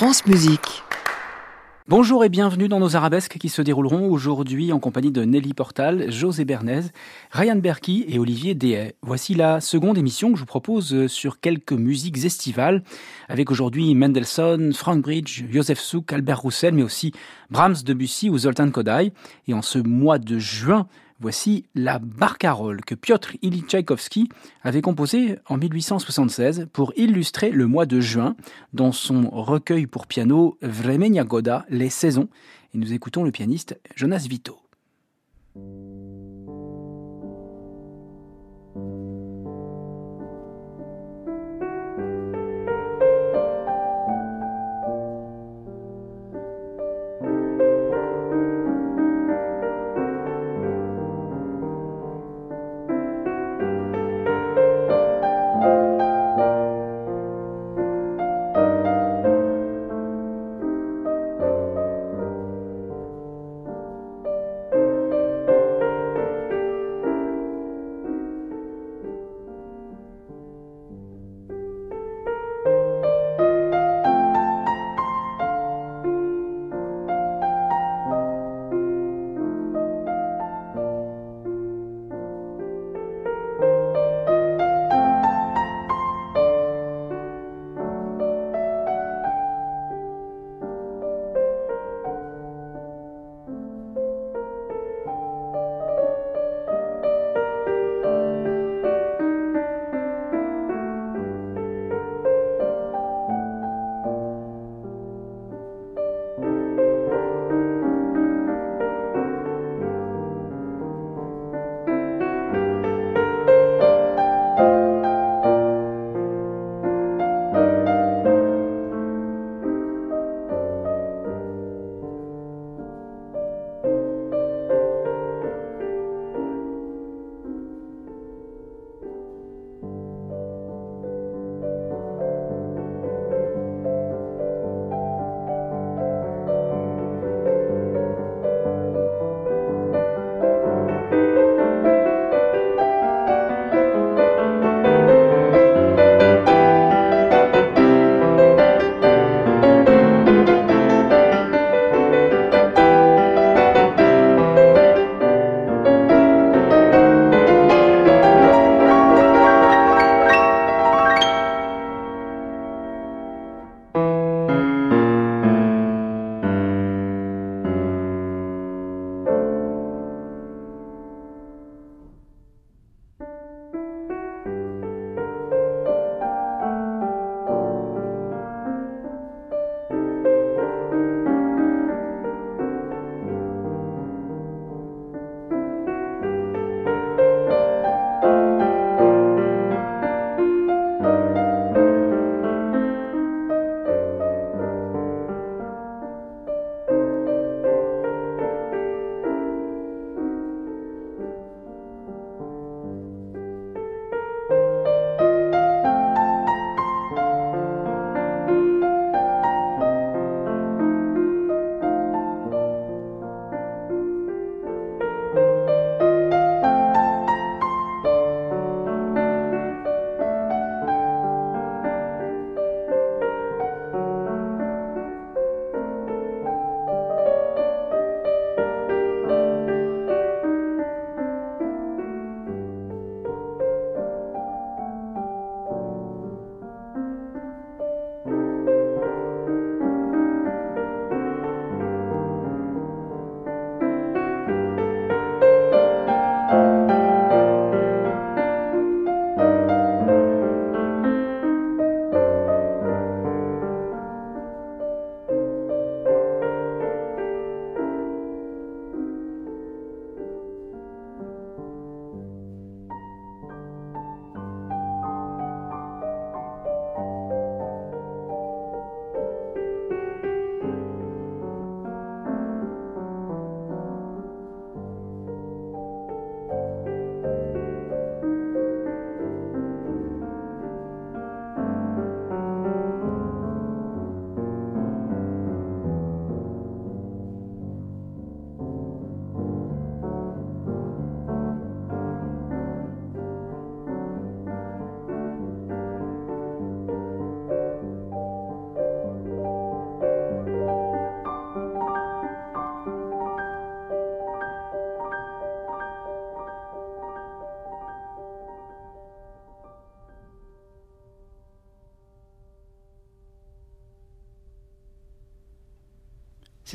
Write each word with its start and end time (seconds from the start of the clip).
France 0.00 0.24
Musique. 0.24 0.82
Bonjour 1.86 2.24
et 2.24 2.30
bienvenue 2.30 2.68
dans 2.68 2.80
nos 2.80 2.96
arabesques 2.96 3.36
qui 3.36 3.50
se 3.50 3.60
dérouleront 3.60 4.10
aujourd'hui 4.10 4.72
en 4.72 4.78
compagnie 4.78 5.10
de 5.10 5.24
Nelly 5.24 5.52
Portal, 5.52 6.10
José 6.10 6.46
Bernays, 6.46 6.84
Ryan 7.32 7.56
Berkey 7.56 8.06
et 8.08 8.18
Olivier 8.18 8.54
Dehay. 8.54 8.94
Voici 9.02 9.34
la 9.34 9.60
seconde 9.60 9.98
émission 9.98 10.30
que 10.32 10.36
je 10.36 10.40
vous 10.40 10.46
propose 10.46 11.06
sur 11.08 11.38
quelques 11.38 11.74
musiques 11.74 12.24
estivales, 12.24 12.82
avec 13.28 13.50
aujourd'hui 13.50 13.94
Mendelssohn, 13.94 14.72
Frank 14.72 15.02
Bridge, 15.02 15.44
Joseph 15.50 15.80
Souk, 15.80 16.10
Albert 16.14 16.40
Roussel, 16.40 16.72
mais 16.72 16.82
aussi 16.82 17.12
Brahms, 17.50 17.82
Debussy 17.84 18.30
ou 18.30 18.38
Zoltan 18.38 18.70
Kodály. 18.70 19.12
Et 19.48 19.52
en 19.52 19.60
ce 19.60 19.78
mois 19.78 20.18
de 20.18 20.38
juin, 20.38 20.86
Voici 21.22 21.66
la 21.74 21.98
barcarolle 21.98 22.80
que 22.80 22.94
Piotr 22.94 23.36
Ilyich 23.42 23.66
Tchaïkovski 23.66 24.30
avait 24.62 24.80
composée 24.80 25.38
en 25.46 25.58
1876 25.58 26.68
pour 26.72 26.94
illustrer 26.96 27.50
le 27.50 27.66
mois 27.66 27.84
de 27.84 28.00
juin 28.00 28.36
dans 28.72 28.90
son 28.90 29.28
recueil 29.28 29.86
pour 29.86 30.06
piano 30.06 30.56
Vremenia 30.62 31.24
Goda, 31.24 31.66
Les 31.68 31.90
saisons. 31.90 32.30
Et 32.72 32.78
nous 32.78 32.94
écoutons 32.94 33.22
le 33.22 33.32
pianiste 33.32 33.78
Jonas 33.96 34.26
Vito. 34.30 34.58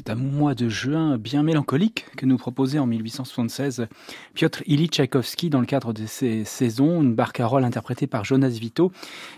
C'est 0.05 0.11
un 0.11 0.15
mois 0.15 0.53
de 0.53 0.69
juin 0.69 1.17
bien 1.17 1.41
mélancolique 1.41 2.05
que 2.15 2.27
nous 2.27 2.37
proposait 2.37 2.77
en 2.77 2.85
1876 2.85 3.87
Piotr 4.35 4.61
Ilyich 4.67 4.91
Tchaïkovski 4.91 5.49
dans 5.49 5.59
le 5.59 5.65
cadre 5.65 5.93
de 5.93 6.05
ses 6.05 6.43
saisons, 6.43 7.01
une 7.01 7.15
barcarolle 7.15 7.63
interprétée 7.63 8.05
par 8.05 8.23
Jonas 8.23 8.49
Vito. 8.49 8.91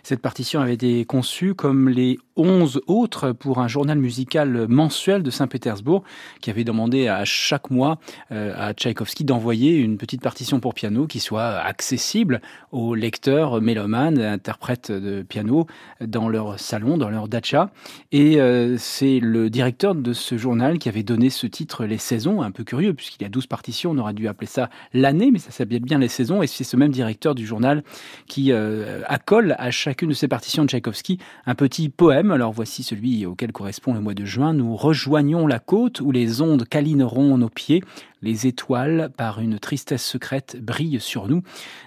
Cette 0.04 0.22
partition 0.22 0.60
avait 0.60 0.74
été 0.74 1.06
conçue 1.06 1.54
comme 1.54 1.88
les 1.88 2.20
onze 2.38 2.82
autres 2.88 3.34
pour 3.34 3.60
un 3.60 3.68
journal 3.68 4.00
musical 4.00 4.68
mensuel 4.68 5.22
de 5.22 5.30
Saint-Pétersbourg 5.30 6.04
qui 6.42 6.50
avait 6.50 6.64
demandé 6.64 7.08
à 7.08 7.24
chaque 7.26 7.70
mois 7.70 8.00
euh, 8.32 8.54
à 8.58 8.74
Tchaïkovski 8.74 9.26
d'envoyer 9.26 9.76
une 9.78 9.98
petite 9.98 10.22
partition 10.22 10.60
pour 10.60 10.74
piano 10.74 11.06
qui 11.06 11.20
soit 11.20 11.58
accessible 11.58 12.42
aux 12.72 12.96
lecteurs 12.96 13.62
mélomanes, 13.62 14.20
interprètes 14.20 14.92
de 14.92 15.22
piano 15.22 15.68
dans 16.02 16.30
leur 16.30 16.60
salon, 16.60 16.98
dans 16.98 17.10
leur 17.10 17.28
dacha. 17.28 17.70
Et 18.12 18.42
euh, 18.42 18.76
c'est 18.78 19.20
le 19.20 19.50
directeur 19.52 19.94
de 19.94 20.14
ce 20.14 20.36
journal 20.36 20.48
journal 20.48 20.80
qui 20.80 20.88
avait 20.88 21.04
donné 21.04 21.30
ce 21.30 21.46
titre 21.46 21.84
Les 21.84 21.98
Saisons, 21.98 22.42
un 22.42 22.52
peu 22.52 22.64
curieux 22.64 22.94
puisqu'il 22.94 23.22
y 23.22 23.26
a 23.26 23.30
12 23.30 23.48
partitions, 23.48 23.92
on 23.92 23.98
aurait 23.98 24.14
dû 24.14 24.30
appeler 24.30 24.48
ça 24.48 24.70
l'année, 24.94 25.30
mais 25.30 25.40
ça 25.40 25.52
s'appelle 25.52 25.82
bien 25.82 26.00
Les 26.00 26.08
Saisons, 26.08 26.42
et 26.42 26.48
c'est 26.48 26.64
ce 26.64 26.78
même 26.78 26.92
directeur 26.92 27.36
du 27.36 27.46
journal 27.46 27.84
qui 28.28 28.54
euh, 28.54 29.02
accole 29.08 29.56
à 29.60 29.70
chacune 29.70 30.08
de 30.08 30.14
ces 30.14 30.30
partitions 30.30 30.64
de 30.64 30.70
Tchaïkovski 30.70 31.20
un 31.46 31.54
petit 31.54 31.90
poème. 31.90 32.27
Alors 32.32 32.52
voici 32.52 32.84
celui 32.84 33.26
auquel 33.26 33.52
correspond 33.52 33.94
le 33.94 34.02
mois 34.02 34.14
de 34.14 34.26
juin. 34.26 34.54
Nous 34.54 34.76
rejoignons 34.76 35.48
la 35.48 35.60
côte 35.60 36.02
où 36.02 36.12
les 36.12 36.42
ondes 36.42 36.68
câlineront 36.68 37.38
nos 37.38 37.50
pieds. 37.50 37.84
Les 38.22 38.48
étoiles, 38.48 39.12
par 39.16 39.40
une 39.40 39.60
tristesse 39.60 40.06
secrète, 40.06 40.58
brillent 40.62 41.00
sur 41.00 41.28
nous. 41.28 41.44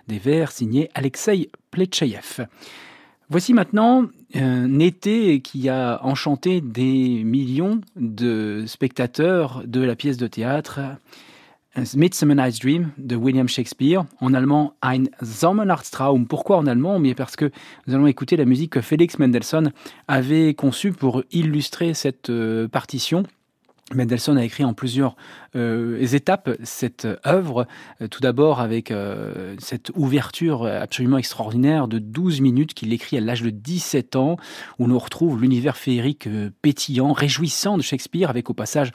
Des 0.09 0.19
vers 0.19 0.53
signés 0.53 0.89
Alexei 0.95 1.51
Pletchaïev. 1.71 2.47
Voici 3.29 3.53
maintenant 3.53 4.07
un 4.35 4.79
été 4.79 5.41
qui 5.41 5.69
a 5.69 6.01
enchanté 6.03 6.61
des 6.61 7.23
millions 7.25 7.81
de 7.97 8.65
spectateurs 8.67 9.63
de 9.67 9.81
la 9.81 9.95
pièce 9.95 10.17
de 10.17 10.27
théâtre 10.27 10.81
Midsummer 11.95 12.35
Night's 12.35 12.59
Dream 12.59 12.91
de 12.99 13.15
William 13.15 13.49
Shakespeare, 13.49 14.05
en 14.21 14.35
allemand 14.35 14.75
Ein 14.83 15.05
Sommernachtstraum. 15.23 16.27
Pourquoi 16.27 16.57
en 16.57 16.67
allemand? 16.67 16.99
Mais 16.99 17.15
parce 17.15 17.37
que 17.37 17.51
nous 17.87 17.95
allons 17.95 18.09
écouter 18.09 18.37
la 18.37 18.45
musique 18.45 18.73
que 18.73 18.81
Félix 18.81 19.19
Mendelssohn 19.19 19.71
avait 20.09 20.55
conçue 20.55 20.93
pour 20.93 21.23
illustrer 21.31 21.95
cette 21.95 22.29
euh, 22.29 22.67
partition. 22.67 23.23
Mendelssohn 23.95 24.39
a 24.39 24.45
écrit 24.45 24.65
en 24.65 24.73
plusieurs 24.73 25.17
euh, 25.57 26.01
étapes 26.01 26.51
cette 26.63 27.09
œuvre. 27.27 27.67
Euh, 28.01 28.09
tout 28.09 28.21
d'abord 28.21 28.61
avec 28.61 28.93
cette 29.59 29.91
ouverture 29.95 30.67
absolument 30.67 31.19
extraordinaire 31.19 31.87
de 31.87 32.01
12 32.01 32.41
minutes 32.41 32.75
qu'il 32.75 32.93
écrit 32.93 33.17
à 33.17 33.21
l'âge 33.21 33.43
de 33.43 33.51
17 33.51 34.17
ans, 34.17 34.37
où 34.81 34.87
l'on 34.89 34.99
retrouve 34.99 35.41
l'univers 35.41 35.77
féerique 35.77 36.29
pétillant, 36.63 37.13
réjouissant 37.13 37.77
de 37.77 37.83
Shakespeare, 37.83 38.29
avec 38.29 38.51
au 38.51 38.55
passage 38.55 38.91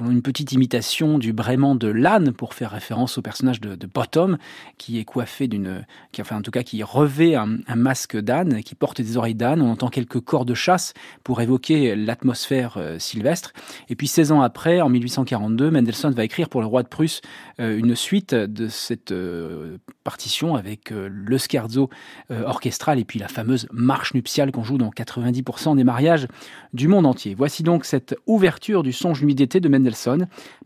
une 0.00 0.22
petite 0.22 0.52
imitation 0.52 1.18
du 1.18 1.32
braiement 1.32 1.74
de 1.74 1.88
l'âne 1.88 2.32
pour 2.32 2.54
faire 2.54 2.70
référence 2.70 3.18
au 3.18 3.22
personnage 3.22 3.60
de, 3.60 3.86
Bottom, 3.86 4.38
qui 4.78 4.98
est 4.98 5.04
coiffé 5.04 5.46
d'une, 5.46 5.86
qui 6.12 6.20
enfin 6.20 6.36
en 6.36 6.42
tout 6.42 6.50
cas 6.50 6.62
qui 6.62 6.82
revêt 6.82 7.34
un, 7.34 7.58
masque 7.76 8.16
d'âne, 8.16 8.62
qui 8.62 8.74
porte 8.74 9.00
des 9.00 9.16
oreilles 9.16 9.34
d'âne. 9.34 9.62
On 9.62 9.70
entend 9.70 9.88
quelques 9.88 10.20
corps 10.20 10.44
de 10.44 10.54
chasse 10.54 10.94
pour 11.22 11.40
évoquer 11.40 11.94
l'atmosphère 11.94 12.78
sylvestre. 12.98 13.52
Et 13.88 13.96
puis 13.96 14.08
16 14.08 14.32
ans 14.32 14.40
après, 14.40 14.80
en 14.80 14.88
1842, 14.88 15.70
Mendelssohn 15.70 16.12
va 16.12 16.24
écrire 16.24 16.48
pour 16.48 16.60
le 16.60 16.66
roi 16.66 16.82
de 16.82 16.88
Prusse 16.88 17.20
euh, 17.60 17.78
une 17.78 17.94
suite 17.94 18.34
de 18.34 18.68
cette 18.68 19.12
euh, 19.12 19.78
partition 20.02 20.56
avec 20.56 20.90
euh, 20.92 21.08
le 21.10 21.38
scherzo 21.38 21.88
orchestral 22.30 22.98
et 22.98 23.04
puis 23.04 23.18
la 23.18 23.28
fameuse 23.28 23.68
marche 23.72 24.14
nuptiale 24.14 24.50
qu'on 24.50 24.64
joue 24.64 24.78
dans 24.78 24.90
90% 24.90 25.76
des 25.76 25.84
mariages 25.84 26.26
du 26.72 26.88
monde 26.88 27.06
entier. 27.06 27.34
Voici 27.34 27.62
donc 27.62 27.84
cette 27.84 28.16
ouverture 28.26 28.82
du 28.82 28.92
songe 28.92 29.22
nuit 29.22 29.34
d'été 29.34 29.60
de 29.60 29.68
Mendelssohn 29.68 29.83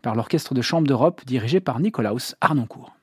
par 0.01 0.15
l'orchestre 0.15 0.53
de 0.53 0.61
chambre 0.61 0.87
d'Europe 0.87 1.21
dirigé 1.25 1.59
par 1.59 1.79
Nicolaus 1.79 2.35
Arnoncourt. 2.41 2.98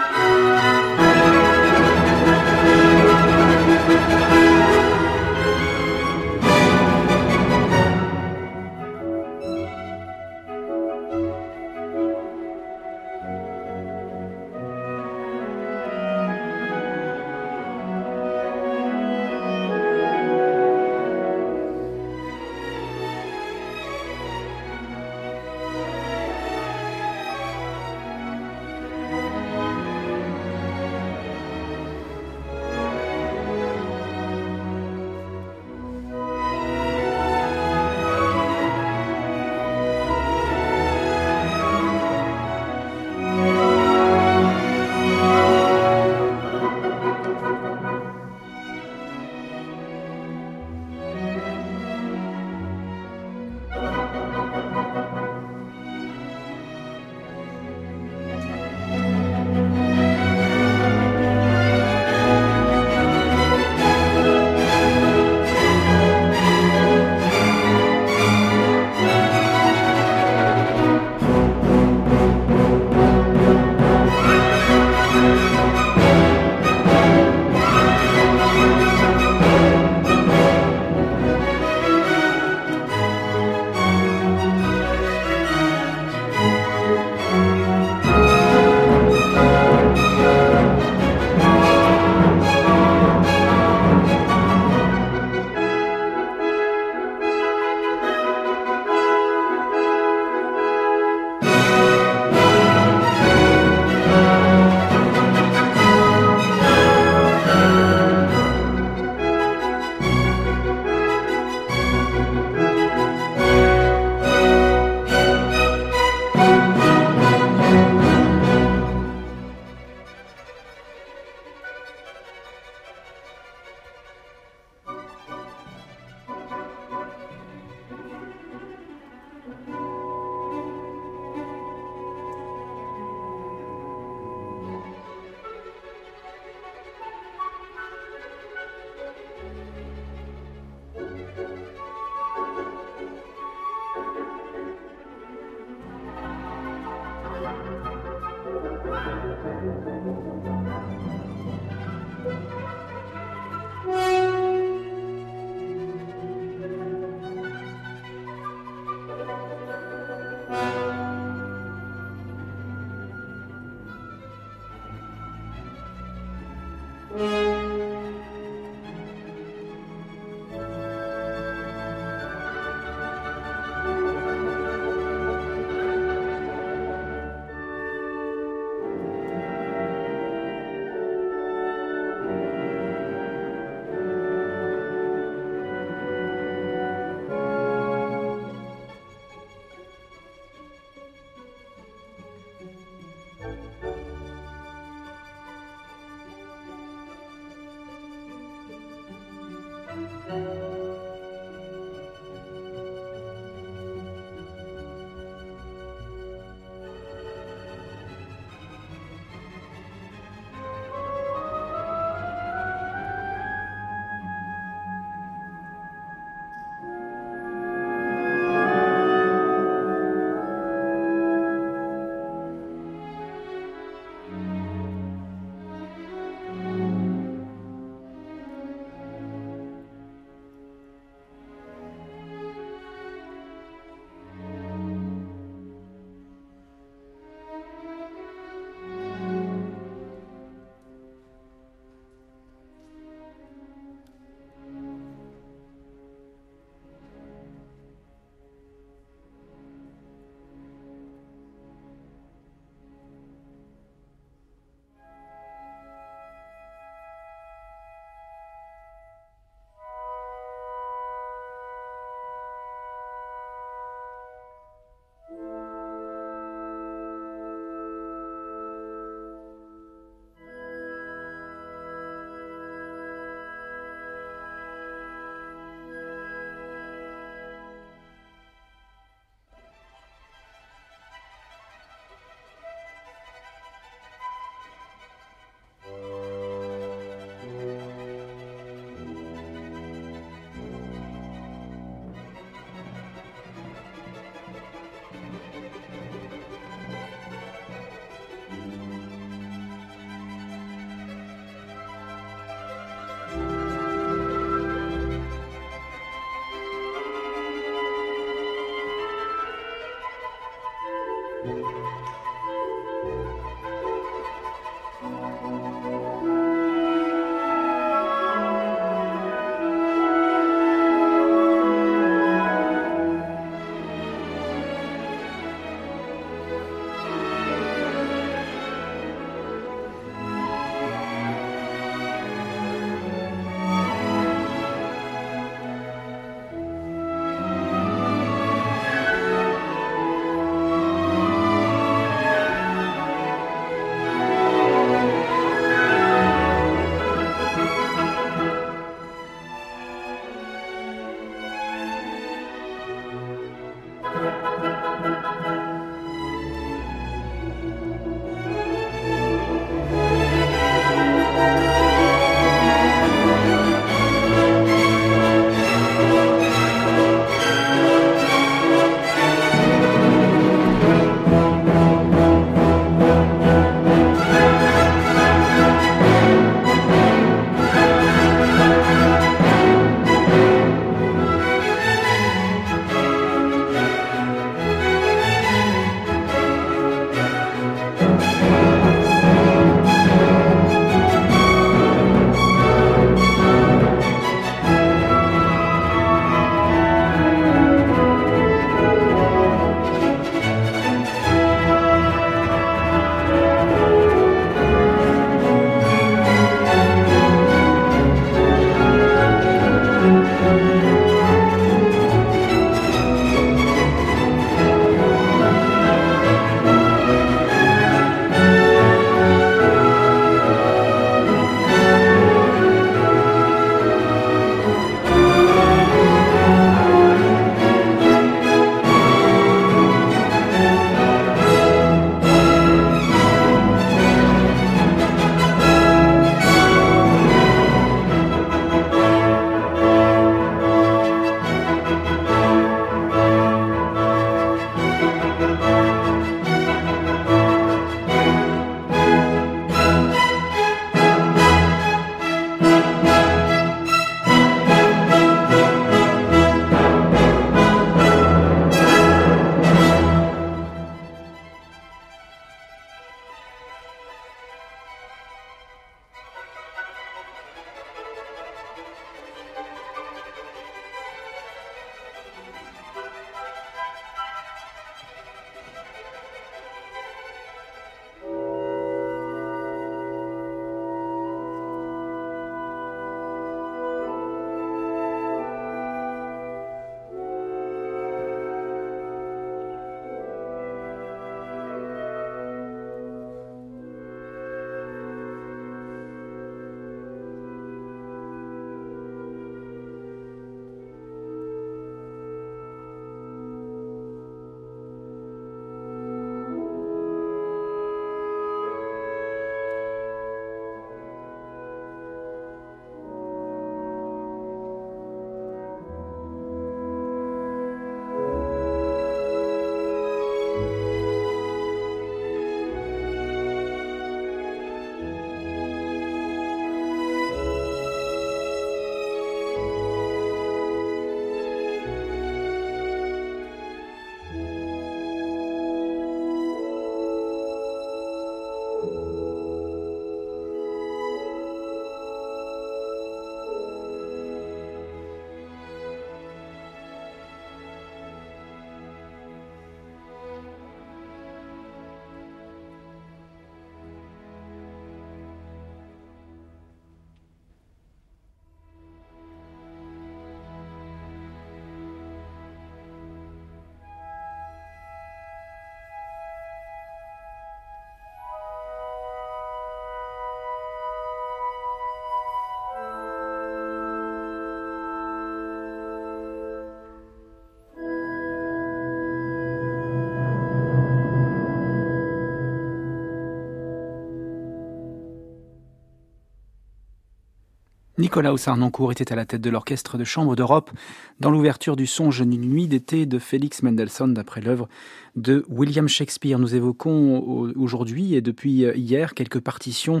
Nicolas 587.98 588.36
Sarnoncourt 588.36 588.92
était 588.92 589.12
à 589.12 589.16
la 589.16 589.26
tête 589.26 589.40
de 589.40 589.50
l'orchestre 589.50 589.98
de 589.98 590.04
chambre 590.04 590.36
d'Europe 590.36 590.70
dans 591.18 591.32
l'ouverture 591.32 591.74
du 591.74 591.88
songe 591.88 592.22
Nuit 592.22 592.68
d'été 592.68 593.06
de 593.06 593.18
Félix 593.18 593.64
Mendelssohn 593.64 594.14
d'après 594.14 594.40
l'œuvre 594.40 594.68
de 595.16 595.44
William 595.48 595.88
Shakespeare. 595.88 596.38
Nous 596.38 596.54
évoquons 596.54 597.52
aujourd'hui 597.56 598.14
et 598.14 598.20
depuis 598.20 598.52
hier 598.76 599.14
quelques 599.14 599.40
partitions 599.40 600.00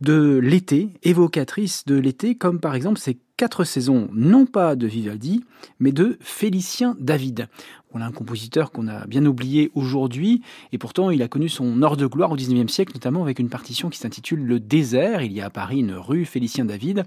de 0.00 0.38
l'été, 0.38 0.88
évocatrices 1.02 1.84
de 1.84 1.96
l'été, 1.96 2.34
comme 2.34 2.60
par 2.60 2.74
exemple 2.74 2.98
ces 2.98 3.18
quatre 3.36 3.64
saisons, 3.64 4.08
non 4.14 4.46
pas 4.46 4.74
de 4.74 4.86
Vivaldi, 4.86 5.44
mais 5.80 5.92
de 5.92 6.16
Félicien 6.20 6.96
David. 6.98 7.48
On 7.94 8.02
a 8.02 8.04
un 8.04 8.12
compositeur 8.12 8.70
qu'on 8.70 8.86
a 8.86 9.06
bien 9.06 9.24
oublié 9.24 9.70
aujourd'hui, 9.74 10.42
et 10.72 10.78
pourtant 10.78 11.10
il 11.10 11.22
a 11.22 11.28
connu 11.28 11.48
son 11.48 11.82
heure 11.82 11.96
de 11.96 12.06
gloire 12.06 12.30
au 12.30 12.36
XIXe 12.36 12.70
siècle, 12.70 12.92
notamment 12.94 13.22
avec 13.22 13.38
une 13.38 13.48
partition 13.48 13.88
qui 13.88 13.98
s'intitule 13.98 14.44
Le 14.44 14.60
désert. 14.60 15.22
Il 15.22 15.32
y 15.32 15.40
a 15.40 15.46
à 15.46 15.50
Paris 15.50 15.80
une 15.80 15.94
rue 15.94 16.26
Félicien 16.26 16.66
David, 16.66 17.04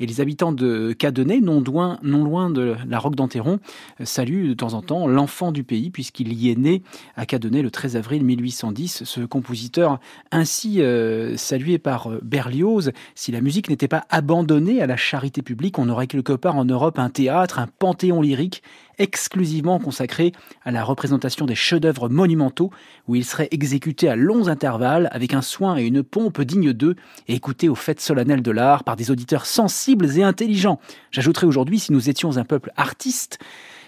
et 0.00 0.06
les 0.06 0.20
habitants 0.20 0.52
de 0.52 0.92
Cadenet, 0.92 1.40
non 1.40 1.60
loin, 1.60 1.98
non 2.02 2.24
loin 2.24 2.50
de 2.50 2.74
la 2.88 2.98
Roque 2.98 3.14
d'Enterron, 3.14 3.60
saluent 4.02 4.48
de 4.48 4.54
temps 4.54 4.74
en 4.74 4.82
temps 4.82 5.06
l'enfant 5.06 5.52
du 5.52 5.62
pays, 5.62 5.90
puisqu'il 5.90 6.32
y 6.32 6.50
est 6.50 6.58
né 6.58 6.82
à 7.16 7.26
Cadenet 7.26 7.62
le 7.62 7.70
13 7.70 7.96
avril 7.96 8.24
1810. 8.24 9.04
Ce 9.04 9.20
compositeur 9.20 10.00
ainsi 10.32 10.82
euh, 10.82 11.36
salué 11.36 11.78
par 11.78 12.10
euh, 12.10 12.20
Berlioz, 12.22 12.90
si 13.14 13.30
la 13.30 13.40
musique 13.40 13.68
n'était 13.68 13.88
pas 13.88 14.04
abandonnée 14.10 14.82
à 14.82 14.86
la 14.86 14.96
charité 14.96 15.42
publique, 15.42 15.78
on 15.78 15.88
aurait 15.88 16.08
quelque 16.08 16.32
part 16.32 16.56
en 16.56 16.64
Europe 16.64 16.98
un 16.98 17.10
théâtre, 17.10 17.60
un 17.60 17.68
panthéon 17.78 18.20
lyrique 18.20 18.62
exclusivement 18.98 19.78
consacré 19.78 20.32
à 20.64 20.70
la 20.70 20.84
représentation 20.84 21.46
des 21.46 21.54
chefs-d'œuvre 21.54 22.08
monumentaux, 22.08 22.70
où 23.08 23.14
ils 23.14 23.24
seraient 23.24 23.48
exécutés 23.50 24.08
à 24.08 24.16
longs 24.16 24.48
intervalles 24.48 25.08
avec 25.12 25.34
un 25.34 25.42
soin 25.42 25.76
et 25.76 25.84
une 25.84 26.02
pompe 26.02 26.40
dignes 26.42 26.72
d'eux, 26.72 26.96
et 27.28 27.34
écoutés 27.34 27.68
aux 27.68 27.74
fêtes 27.74 28.00
solennelles 28.00 28.42
de 28.42 28.50
l'art 28.50 28.84
par 28.84 28.96
des 28.96 29.10
auditeurs 29.10 29.46
sensibles 29.46 30.18
et 30.18 30.22
intelligents. 30.22 30.80
J'ajouterai 31.10 31.46
aujourd'hui, 31.46 31.78
si 31.78 31.92
nous 31.92 32.08
étions 32.08 32.36
un 32.36 32.44
peuple 32.44 32.72
artiste, 32.76 33.38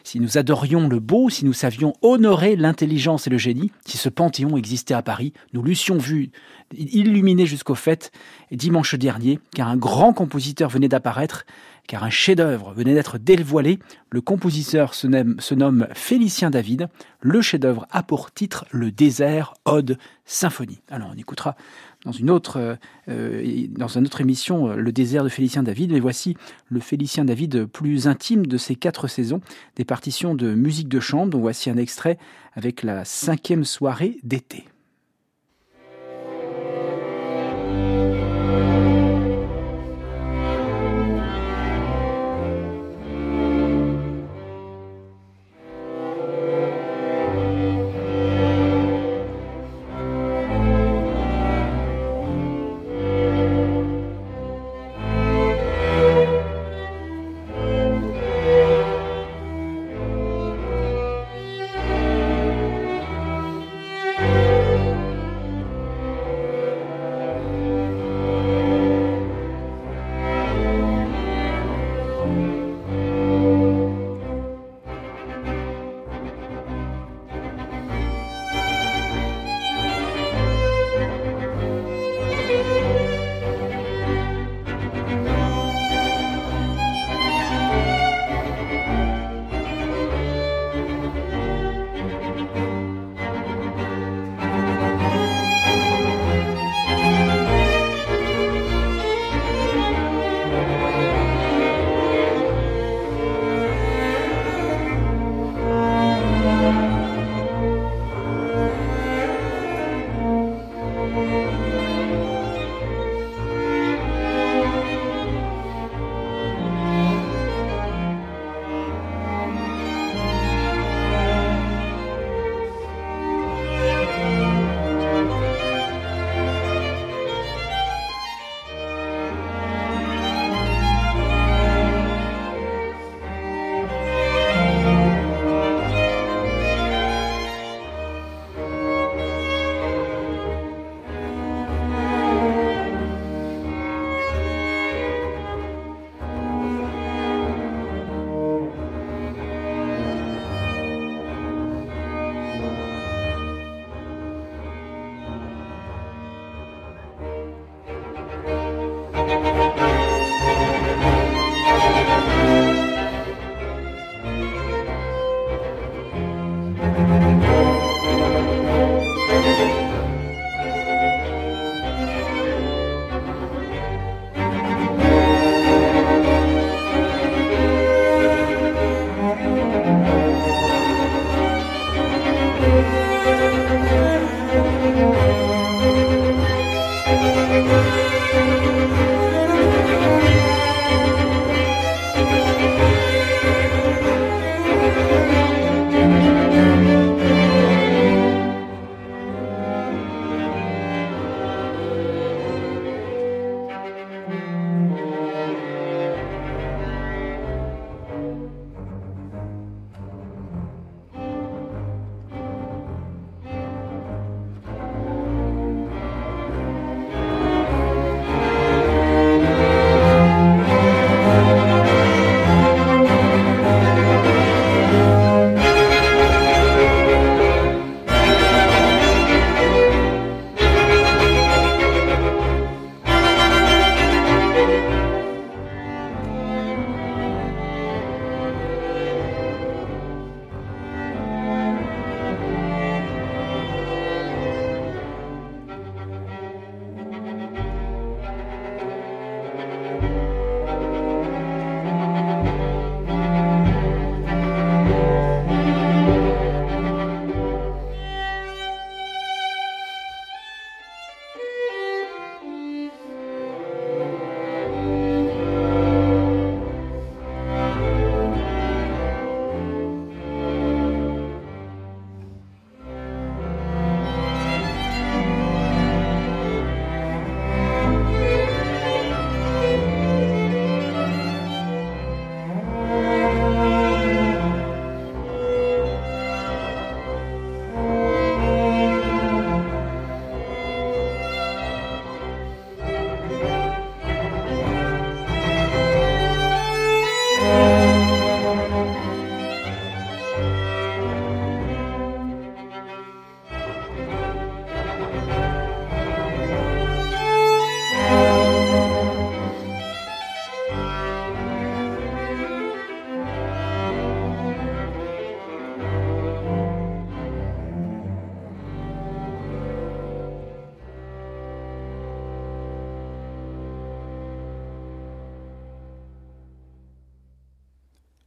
si 0.07 0.21
nous 0.21 0.38
adorions 0.38 0.88
le 0.88 1.01
beau, 1.01 1.31
si 1.31 1.45
nous 1.45 1.53
savions 1.53 1.92
honorer 2.01 2.55
l'intelligence 2.55 3.27
et 3.27 3.31
le 3.31 3.38
génie, 3.38 3.73
si 3.85 3.99
ce 3.99 4.09
panthéon 4.09 4.57
existait 4.57 4.95
à 4.95 5.03
Paris, 5.03 5.33
nous 5.53 5.62
l'eussions 5.62 5.99
vu 5.99 6.31
illuminé 6.77 7.45
jusqu'au 7.45 7.75
fait 7.75 8.12
dimanche 8.53 8.95
dernier, 8.95 9.40
car 9.53 9.69
un 9.69 9.77
grand 9.77 10.12
compositeur 10.12 10.71
venait 10.71 10.88
d'apparaître, 10.88 11.45
car 11.87 12.05
un 12.05 12.11
chef-d'œuvre 12.11 12.72
venait 12.72 12.94
d'être 12.94 13.18
dévoilé. 13.18 13.79
Le 14.11 14.20
compositeur 14.20 14.94
se 14.94 15.07
nomme, 15.07 15.87
Félicien 15.94 16.51
David. 16.51 16.88
Le 17.20 17.40
chef-d'œuvre 17.40 17.87
a 17.90 18.03
pour 18.03 18.33
titre 18.33 18.66
Le 18.70 18.90
désert, 18.90 19.55
Ode, 19.64 19.99
Symphonie. 20.25 20.81
Alors 20.90 21.11
on 21.14 21.18
écoutera 21.18 21.57
dans 22.05 22.12
une 22.12 22.31
autre, 22.31 22.59
euh, 22.59 22.77
euh, 23.09 23.66
dans 23.70 23.88
une 23.88 24.05
autre 24.05 24.20
émission 24.20 24.68
euh, 24.68 24.77
Le 24.77 24.92
désert 24.92 25.25
de 25.25 25.29
Félicien 25.29 25.62
David. 25.62 25.92
Mais 25.92 26.01
voici 26.01 26.37
le 26.68 26.81
Félicien 26.81 27.25
David 27.25 27.66
plus 27.66 28.07
intime 28.07 28.46
de 28.46 28.57
ces 28.57 28.77
quatre 28.77 29.09
saisons, 29.09 29.40
des 29.77 29.85
partitions 29.85 30.35
de 30.35 30.55
musique 30.55 30.88
de 30.88 31.01
chambre, 31.01 31.31
dont 31.31 31.40
voici 31.40 31.70
un 31.70 31.77
extrait 31.77 32.18
avec 32.55 32.83
la 32.83 33.05
cinquième 33.05 33.64
soirée 33.64 34.18
d'été. 34.22 34.66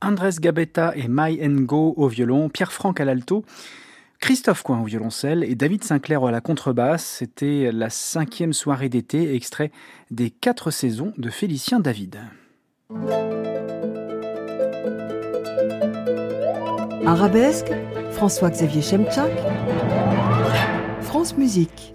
Andrés 0.10 0.40
Gabetta 0.40 0.92
et 0.96 1.08
Mai 1.08 1.38
Ngo 1.48 1.94
au 1.96 2.08
violon, 2.08 2.50
Pierre 2.50 2.74
Franck 2.74 3.00
à 3.00 3.06
l'alto, 3.06 3.46
Christophe 4.20 4.64
Coin 4.64 4.80
au 4.80 4.86
violoncelle 4.86 5.44
et 5.44 5.54
David 5.54 5.84
Sinclair 5.84 6.26
à 6.26 6.32
la 6.32 6.42
contrebasse. 6.42 7.06
C'était 7.06 7.72
la 7.72 7.92
cinquième 7.92 8.52
soirée 8.52 8.90
d'été, 8.90 9.36
extrait 9.36 9.72
des 10.10 10.32
quatre 10.32 10.72
saisons 10.72 11.14
de 11.20 11.30
Félicien 11.30 11.80
David. 11.80 12.18
Arabesque, 17.06 17.72
François-Xavier 18.14 18.82
Chemchak. 18.82 19.30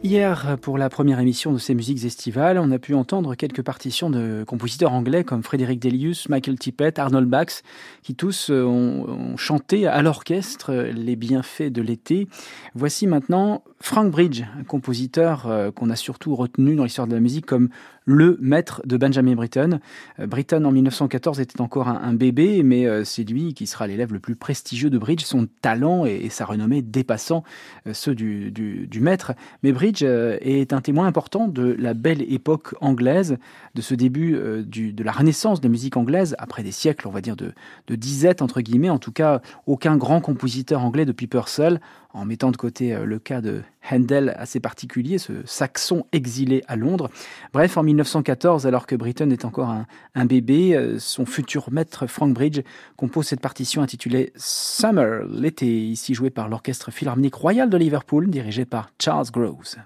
Hier, 0.02 0.56
pour 0.62 0.78
la 0.78 0.88
première 0.88 1.20
émission 1.20 1.52
de 1.52 1.58
ces 1.58 1.74
musiques 1.74 2.06
estivales, 2.06 2.58
on 2.58 2.70
a 2.70 2.78
pu 2.78 2.94
entendre 2.94 3.34
quelques 3.34 3.60
partitions 3.60 4.08
de 4.08 4.42
compositeurs 4.46 4.92
anglais 4.92 5.22
comme 5.22 5.42
Frédéric 5.42 5.80
Delius, 5.80 6.30
Michael 6.30 6.58
Tippett, 6.58 6.98
Arnold 6.98 7.28
Bax, 7.28 7.62
qui 8.02 8.14
tous 8.14 8.48
euh, 8.50 8.64
ont, 8.64 9.36
chanté 9.36 9.86
à 9.86 10.00
l'orchestre 10.00 10.72
les 10.72 11.14
bienfaits 11.14 11.70
de 11.70 11.82
l'été. 11.82 12.26
Voici 12.74 13.06
maintenant 13.06 13.62
Frank 13.84 14.10
Bridge, 14.10 14.42
un 14.58 14.64
compositeur 14.64 15.46
euh, 15.46 15.70
qu'on 15.70 15.90
a 15.90 15.94
surtout 15.94 16.34
retenu 16.34 16.74
dans 16.74 16.84
l'histoire 16.84 17.06
de 17.06 17.12
la 17.12 17.20
musique 17.20 17.44
comme 17.44 17.68
le 18.06 18.38
maître 18.40 18.80
de 18.86 18.96
Benjamin 18.96 19.34
Britten. 19.34 19.78
Euh, 20.20 20.26
Britten 20.26 20.64
en 20.64 20.72
1914 20.72 21.38
était 21.38 21.60
encore 21.60 21.88
un, 21.88 22.14
bébé, 22.14 22.62
mais 22.62 22.86
euh, 22.86 23.04
c'est 23.04 23.24
lui 23.24 23.52
qui 23.52 23.66
sera 23.66 23.86
l'élève 23.86 24.14
le 24.14 24.20
plus 24.20 24.36
prestigieux 24.36 24.88
de 24.88 24.96
Bridge, 24.96 25.22
son 25.24 25.48
talent 25.60 26.06
et, 26.06 26.30
sa 26.30 26.46
renommée 26.46 26.80
dépassant 26.80 27.44
ceux 27.92 28.14
du, 28.14 28.88
maître. 29.02 29.32
Mais 29.62 29.72
Bridge 29.72 30.02
est 30.02 30.72
un 30.72 30.80
témoin 30.80 31.06
important 31.06 31.46
de 31.46 31.76
la 31.78 31.92
belle 31.92 32.22
époque 32.22 32.74
anglaise, 32.80 33.36
de 33.74 33.82
ce 33.82 33.94
début 33.94 34.32
de 34.32 35.04
la 35.04 35.12
renaissance 35.12 35.60
de 35.60 35.66
la 35.66 35.70
musique 35.70 35.98
anglaise, 35.98 36.34
après 36.38 36.62
des 36.62 36.72
siècles, 36.72 37.06
on 37.06 37.10
va 37.10 37.20
dire, 37.20 37.36
de, 37.36 37.52
de 37.88 37.94
disette, 37.96 38.40
entre 38.40 38.62
guillemets. 38.62 38.90
En 38.90 38.98
tout 38.98 39.12
cas, 39.12 39.42
aucun 39.66 39.98
grand 39.98 40.22
compositeur 40.22 40.82
anglais 40.82 41.04
depuis 41.04 41.26
Purcell 41.26 41.80
en 42.14 42.24
mettant 42.24 42.50
de 42.50 42.56
côté 42.56 42.96
le 43.04 43.18
cas 43.18 43.40
de 43.40 43.62
Handel 43.90 44.34
assez 44.38 44.60
particulier, 44.60 45.18
ce 45.18 45.32
saxon 45.44 46.06
exilé 46.12 46.62
à 46.68 46.76
Londres. 46.76 47.10
Bref, 47.52 47.76
en 47.76 47.82
1914, 47.82 48.66
alors 48.66 48.86
que 48.86 48.96
Britten 48.96 49.30
est 49.32 49.44
encore 49.44 49.74
un, 50.14 50.24
bébé, 50.24 50.74
euh, 50.74 50.98
son 50.98 51.26
futur 51.26 51.70
maître 51.70 52.06
Frank 52.06 52.32
Bridge 52.32 52.60
compose 52.96 53.26
cette 53.26 53.40
partition 53.40 53.82
intitulée 53.82 54.32
Summer, 54.36 55.26
l'été, 55.28 55.66
ici 55.66 56.14
jouée 56.14 56.30
par 56.30 56.48
l'Orchestre 56.48 56.90
Philharmonique 56.90 57.34
Royal 57.34 57.68
de 57.68 57.76
Liverpool, 57.76 58.30
dirigé 58.30 58.64
par 58.64 58.90
Charles 58.98 59.30
Groves. 59.30 59.76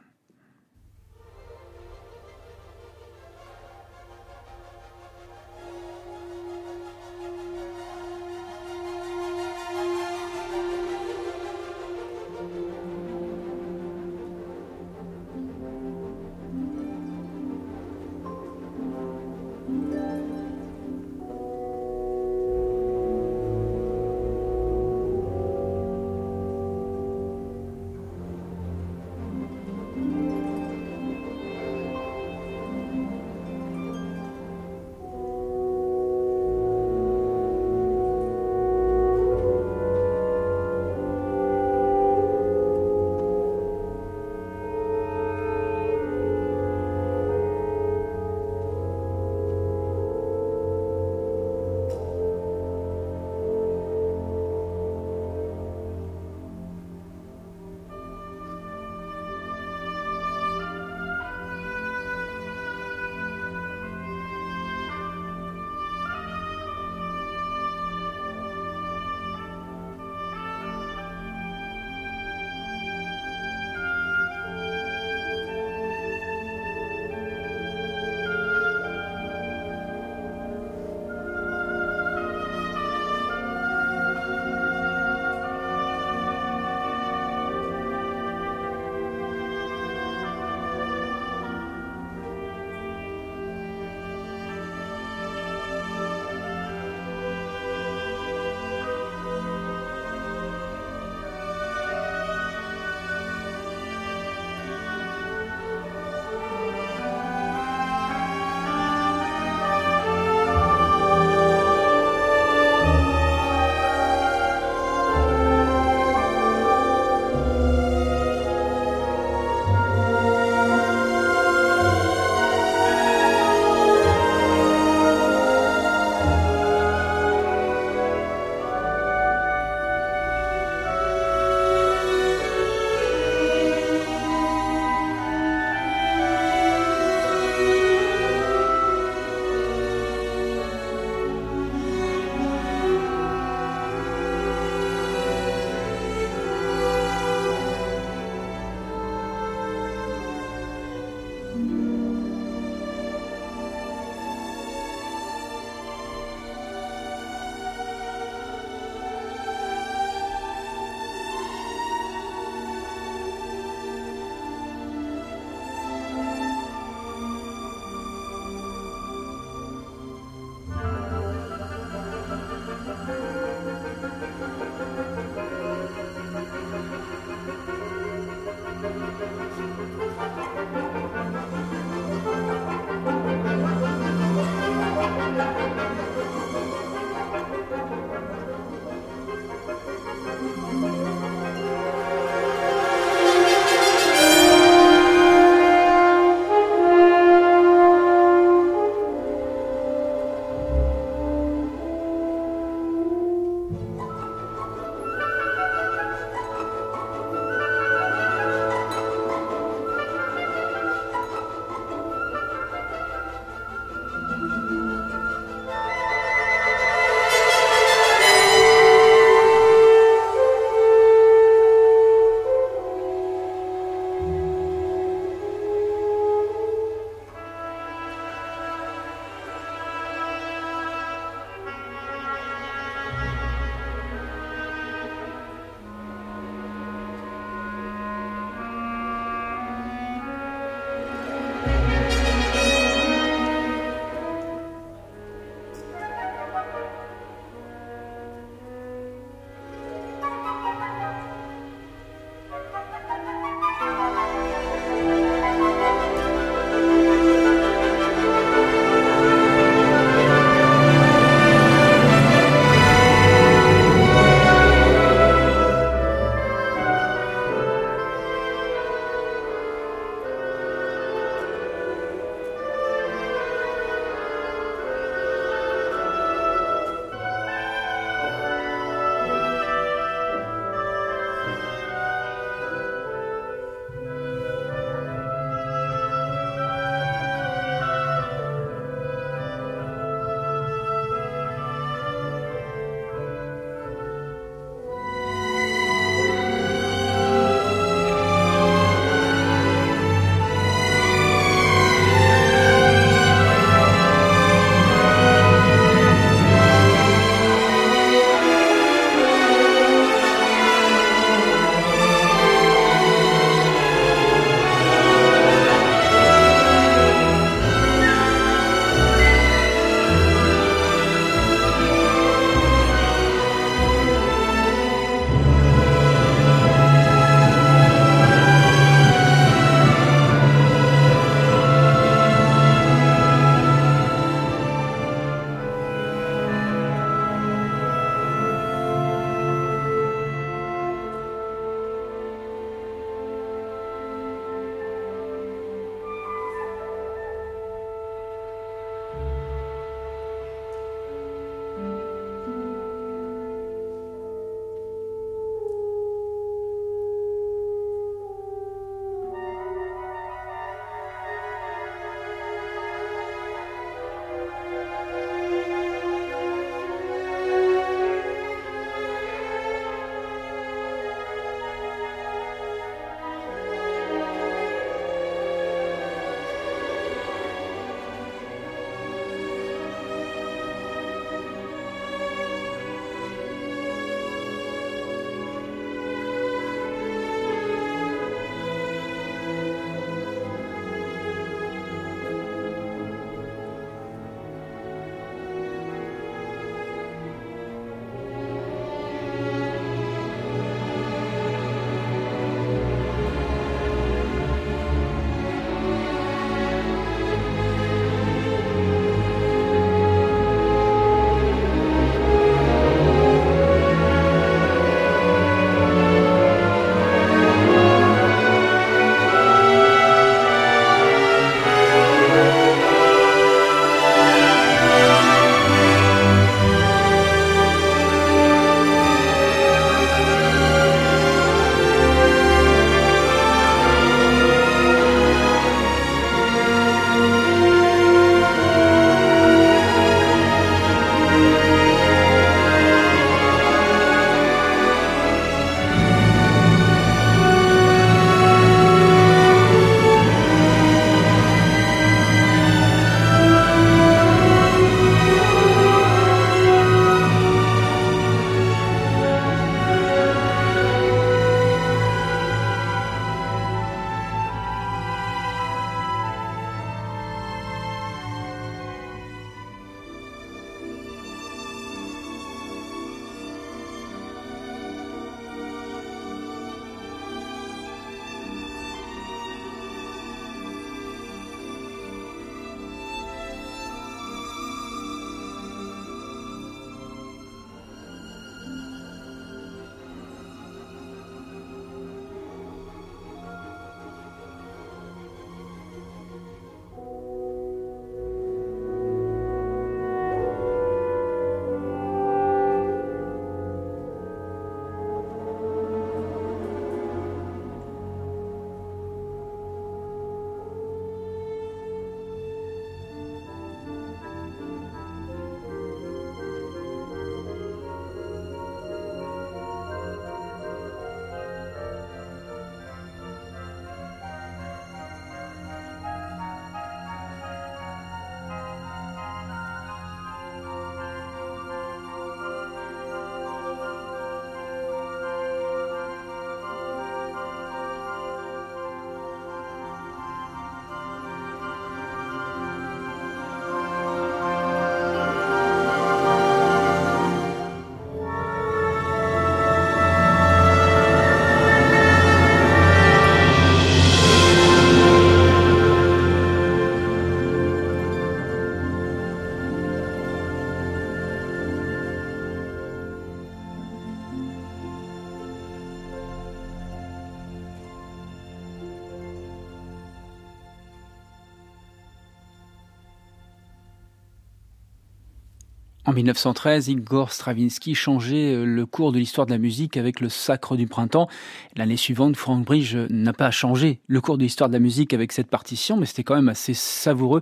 1913, 576.18 576.88
Igor 576.88 577.32
Stravinsky 577.32 577.94
changeait 577.94 578.52
euh, 578.52 578.64
le 578.64 578.86
cours 578.86 579.12
de 579.12 579.18
l'histoire 579.18 579.46
de 579.46 579.52
la 579.52 579.58
musique 579.58 579.96
avec 579.96 580.20
le 580.20 580.28
Sacre 580.28 580.76
du 580.76 580.88
printemps. 580.88 581.28
L'année 581.76 581.96
suivante, 581.96 582.36
Frank 582.36 582.64
Bridge 582.64 582.96
n'a 583.08 583.32
pas 583.32 583.52
changé 583.52 584.00
le 584.08 584.20
cours 584.20 584.36
de 584.36 584.42
l'histoire 584.42 584.68
de 584.68 584.74
la 584.74 584.80
musique 584.80 585.14
avec 585.14 585.30
cette 585.30 585.48
partition, 585.48 585.96
mais 585.96 586.06
c'était 586.06 586.24
quand 586.24 586.34
même 586.34 586.48
assez 586.48 586.74
savoureux 586.74 587.40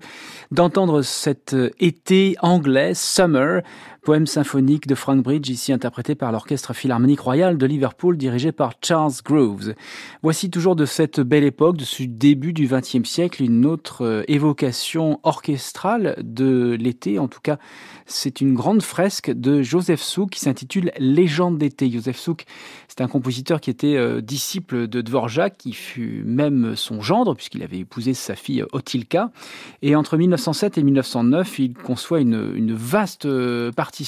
d'entendre 0.50 1.00
cet 1.00 1.54
euh, 1.54 1.70
été 1.80 2.36
anglais, 2.42 2.92
Summer, 2.94 3.62
poème 4.06 4.26
symphonique 4.28 4.86
de 4.86 4.94
Frank 4.94 5.20
Bridge, 5.20 5.48
ici 5.48 5.72
interprété 5.72 6.14
par 6.14 6.30
l'Orchestre 6.30 6.72
Philharmonique 6.72 7.18
Royal 7.18 7.58
de 7.58 7.66
Liverpool, 7.66 8.16
dirigé 8.16 8.52
par 8.52 8.74
Charles 8.80 9.14
Groves. 9.24 9.74
Voici 10.22 10.48
toujours 10.48 10.76
de 10.76 10.84
cette 10.84 11.18
belle 11.18 11.42
époque, 11.42 11.76
de 11.76 11.84
ce 11.84 12.04
début 12.04 12.52
du 12.52 12.68
XXe 12.68 13.02
siècle, 13.02 13.42
une 13.42 13.66
autre 13.66 14.04
euh, 14.04 14.22
évocation 14.28 15.18
orchestrale 15.24 16.14
de 16.22 16.76
l'été. 16.78 17.18
En 17.18 17.26
tout 17.26 17.40
cas, 17.42 17.58
c'est 18.06 18.40
une 18.40 18.54
grande 18.54 18.65
fresque 18.80 19.30
de 19.30 19.62
Joseph 19.62 20.02
Souk 20.02 20.30
qui 20.30 20.40
s'intitule 20.40 20.90
Légende 20.98 21.56
d'été. 21.56 21.90
Joseph 21.90 22.18
Souk, 22.18 22.44
c'est 22.88 23.00
un 23.00 23.06
compositeur 23.06 23.60
qui 23.60 23.70
était 23.70 23.96
euh, 23.96 24.20
disciple 24.20 24.88
de 24.88 25.00
Dvorak, 25.00 25.56
qui 25.56 25.72
fut 25.72 26.22
même 26.26 26.74
son 26.74 27.00
gendre, 27.00 27.34
puisqu'il 27.34 27.62
avait 27.62 27.78
épousé 27.78 28.12
sa 28.12 28.34
fille 28.34 28.64
Otilka. 28.72 29.30
Et 29.82 29.94
entre 29.94 30.16
1907 30.16 30.78
et 30.78 30.82
1909, 30.82 31.58
il 31.60 31.74
conçoit 31.74 32.20
une, 32.20 32.72
vaste 32.74 33.26
euh, 33.26 33.70
partie 33.70 34.06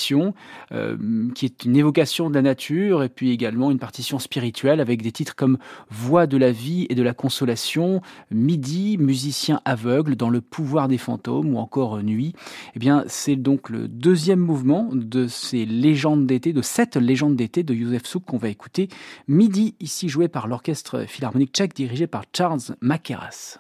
euh, 0.73 0.97
qui 1.35 1.45
est 1.45 1.65
une 1.65 1.77
évocation 1.77 2.29
de 2.29 2.35
la 2.35 2.43
nature 2.43 3.03
et 3.03 3.09
puis 3.09 3.31
également 3.31 3.71
une 3.71 3.79
partition 3.79 4.19
spirituelle 4.19 4.81
avec 4.81 5.03
des 5.03 5.13
titres 5.13 5.37
comme 5.37 5.59
Voix 5.91 6.27
de 6.27 6.37
la 6.37 6.51
vie 6.53 6.87
et 6.91 6.95
de 6.95 7.03
la 7.03 7.15
consolation, 7.15 8.01
Midi, 8.31 8.97
musicien 8.99 9.61
aveugle 9.65 10.17
dans 10.17 10.31
le 10.31 10.41
pouvoir 10.41 10.89
des 10.89 10.99
fantômes 10.99 11.55
ou 11.55 11.59
encore 11.59 12.03
Nuit. 12.03 12.35
Eh 12.75 12.79
bien, 12.79 13.05
c'est 13.07 13.37
donc 13.37 13.71
le 13.71 13.87
deuxième 13.89 14.48
mouvement 14.49 14.89
de 14.93 15.27
ces 15.27 15.67
légendes 15.67 16.27
d'été, 16.27 16.55
de 16.55 16.63
cette 16.63 16.97
légende 16.97 17.37
d'été 17.37 17.63
de 17.63 17.75
Joseph 17.75 18.07
Souk 18.07 18.25
qu'on 18.25 18.39
va 18.39 18.49
écouter. 18.49 18.89
Midi, 19.29 19.75
ici 19.79 20.09
joué 20.09 20.29
par 20.29 20.49
l'orchestre 20.49 21.05
philharmonique 21.07 21.53
tchèque 21.53 21.75
dirigé 21.75 22.07
par 22.07 22.25
Charles 22.35 22.75
Makeras. 22.81 23.59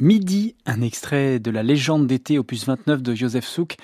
Midi, 0.00 0.54
un 0.64 0.80
extrait 0.80 1.38
de 1.38 1.50
la 1.50 1.62
légende 1.62 2.06
d'été 2.06 2.38
opus 2.38 2.64
29 2.64 3.02
de 3.02 3.14
Joseph 3.14 3.44
Souk. 3.44 3.76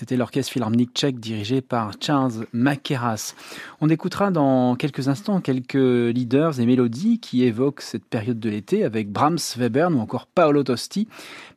C'était 0.00 0.16
l'orchestre 0.16 0.52
philharmonique 0.52 0.92
tchèque 0.94 1.20
dirigé 1.20 1.60
par 1.60 1.92
Charles 2.00 2.46
Makeras. 2.54 3.34
On 3.82 3.90
écoutera 3.90 4.30
dans 4.30 4.74
quelques 4.74 5.08
instants 5.08 5.42
quelques 5.42 5.74
leaders 5.74 6.58
et 6.58 6.64
mélodies 6.64 7.18
qui 7.18 7.44
évoquent 7.44 7.82
cette 7.82 8.06
période 8.06 8.40
de 8.40 8.48
l'été 8.48 8.82
avec 8.82 9.12
Brahms, 9.12 9.36
Webern 9.58 9.92
ou 9.92 9.98
encore 9.98 10.26
Paolo 10.26 10.62
Tosti. 10.62 11.06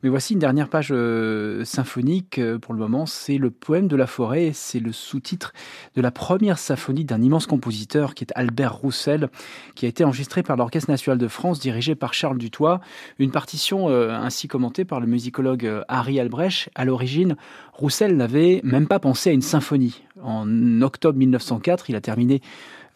Mais 0.02 0.10
voici 0.10 0.34
une 0.34 0.40
dernière 0.40 0.68
page 0.68 0.88
euh, 0.90 1.64
symphonique 1.64 2.38
euh, 2.38 2.58
pour 2.58 2.74
le 2.74 2.80
moment. 2.80 3.06
C'est 3.06 3.38
le 3.38 3.50
poème 3.50 3.88
de 3.88 3.96
la 3.96 4.06
forêt. 4.06 4.50
C'est 4.52 4.78
le 4.78 4.92
sous-titre 4.92 5.54
de 5.96 6.02
la 6.02 6.10
première 6.10 6.58
symphonie 6.58 7.06
d'un 7.06 7.22
immense 7.22 7.46
compositeur 7.46 8.14
qui 8.14 8.24
est 8.24 8.32
Albert 8.34 8.74
Roussel, 8.74 9.30
qui 9.74 9.86
a 9.86 9.88
été 9.88 10.04
enregistré 10.04 10.42
par 10.42 10.58
l'Orchestre 10.58 10.90
national 10.90 11.16
de 11.16 11.28
France 11.28 11.60
dirigé 11.60 11.94
par 11.94 12.12
Charles 12.12 12.36
Dutoit. 12.36 12.82
Une 13.18 13.30
partition 13.30 13.88
euh, 13.88 14.10
ainsi 14.10 14.48
commentée 14.48 14.84
par 14.84 15.00
le 15.00 15.06
musicologue 15.06 15.82
Harry 15.88 16.20
Albrecht. 16.20 16.68
À 16.74 16.84
l'origine, 16.84 17.36
Roussel 17.72 18.18
n'avait 18.18 18.33
même 18.62 18.86
pas 18.86 18.98
pensé 18.98 19.30
à 19.30 19.32
une 19.32 19.42
symphonie. 19.42 20.02
En 20.22 20.82
octobre 20.82 21.18
1904, 21.18 21.90
il 21.90 21.96
a 21.96 22.00
terminé 22.00 22.40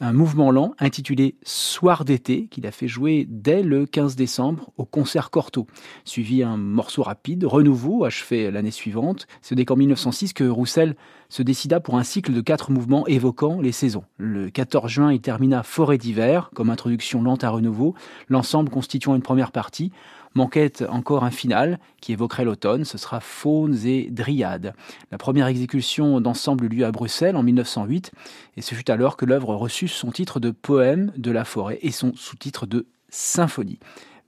un 0.00 0.12
mouvement 0.12 0.50
lent 0.50 0.74
intitulé 0.78 1.34
Soir 1.42 2.04
d'été 2.04 2.46
qu'il 2.46 2.66
a 2.66 2.70
fait 2.70 2.86
jouer 2.86 3.26
dès 3.28 3.62
le 3.62 3.84
15 3.84 4.14
décembre 4.14 4.70
au 4.76 4.84
concert 4.84 5.30
Corto, 5.30 5.66
suivi 6.04 6.42
un 6.42 6.56
morceau 6.56 7.02
rapide, 7.02 7.44
Renouveau, 7.44 8.04
achevé 8.04 8.50
l'année 8.50 8.70
suivante. 8.70 9.26
C'est 9.42 9.56
dès 9.56 9.64
qu'en 9.64 9.76
1906 9.76 10.34
que 10.34 10.44
Roussel 10.44 10.94
se 11.28 11.42
décida 11.42 11.80
pour 11.80 11.98
un 11.98 12.04
cycle 12.04 12.32
de 12.32 12.40
quatre 12.40 12.70
mouvements 12.70 13.06
évoquant 13.06 13.60
les 13.60 13.72
saisons. 13.72 14.04
Le 14.18 14.50
14 14.50 14.90
juin, 14.90 15.12
il 15.12 15.20
termina 15.20 15.62
Forêt 15.62 15.98
d'hiver 15.98 16.50
comme 16.54 16.70
introduction 16.70 17.22
lente 17.22 17.42
à 17.42 17.50
Renouveau, 17.50 17.94
l'ensemble 18.28 18.70
constituant 18.70 19.16
une 19.16 19.22
première 19.22 19.52
partie. 19.52 19.90
Manquette 20.34 20.84
encore 20.88 21.24
un 21.24 21.30
final 21.30 21.78
qui 22.00 22.12
évoquerait 22.12 22.44
l'automne, 22.44 22.84
ce 22.84 22.98
sera 22.98 23.20
Faunes 23.20 23.78
et 23.84 24.10
Dryades. 24.10 24.74
La 25.10 25.18
première 25.18 25.46
exécution 25.46 26.20
d'ensemble 26.20 26.66
eut 26.66 26.68
lieu 26.68 26.84
à 26.84 26.92
Bruxelles 26.92 27.36
en 27.36 27.42
1908 27.42 28.12
et 28.56 28.62
ce 28.62 28.74
fut 28.74 28.90
alors 28.90 29.16
que 29.16 29.24
l'œuvre 29.24 29.54
reçut 29.54 29.88
son 29.88 30.10
titre 30.10 30.40
de 30.40 30.50
poème 30.50 31.12
de 31.16 31.30
la 31.30 31.44
forêt 31.44 31.78
et 31.82 31.90
son 31.90 32.14
sous-titre 32.14 32.66
de 32.66 32.86
symphonie 33.08 33.78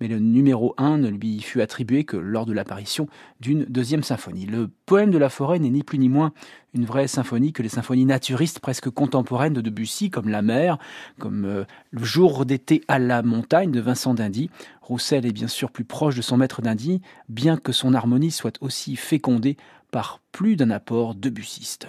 mais 0.00 0.08
le 0.08 0.18
numéro 0.18 0.74
1 0.78 0.98
ne 0.98 1.08
lui 1.08 1.40
fut 1.40 1.60
attribué 1.60 2.04
que 2.04 2.16
lors 2.16 2.46
de 2.46 2.52
l'apparition 2.52 3.08
d'une 3.40 3.64
deuxième 3.64 4.02
symphonie. 4.02 4.46
Le 4.46 4.70
poème 4.86 5.10
de 5.10 5.18
la 5.18 5.28
forêt 5.28 5.58
n'est 5.58 5.70
ni 5.70 5.82
plus 5.82 5.98
ni 5.98 6.08
moins 6.08 6.32
une 6.72 6.84
vraie 6.84 7.08
symphonie 7.08 7.52
que 7.52 7.62
les 7.62 7.68
symphonies 7.68 8.04
naturistes 8.04 8.60
presque 8.60 8.90
contemporaines 8.90 9.52
de 9.52 9.60
Debussy, 9.60 10.10
comme 10.10 10.28
La 10.28 10.42
mer, 10.42 10.78
comme 11.18 11.44
euh, 11.44 11.64
Le 11.90 12.04
jour 12.04 12.46
d'été 12.46 12.82
à 12.88 12.98
la 12.98 13.22
montagne 13.22 13.72
de 13.72 13.80
Vincent 13.80 14.14
d'Indy. 14.14 14.50
Roussel 14.80 15.26
est 15.26 15.32
bien 15.32 15.48
sûr 15.48 15.70
plus 15.70 15.84
proche 15.84 16.16
de 16.16 16.22
son 16.22 16.36
maître 16.36 16.62
d'Indy, 16.62 17.02
bien 17.28 17.56
que 17.56 17.72
son 17.72 17.94
harmonie 17.94 18.30
soit 18.30 18.56
aussi 18.60 18.96
fécondée 18.96 19.56
par 19.90 20.20
plus 20.32 20.56
d'un 20.56 20.70
apport 20.70 21.14
debussiste. 21.14 21.88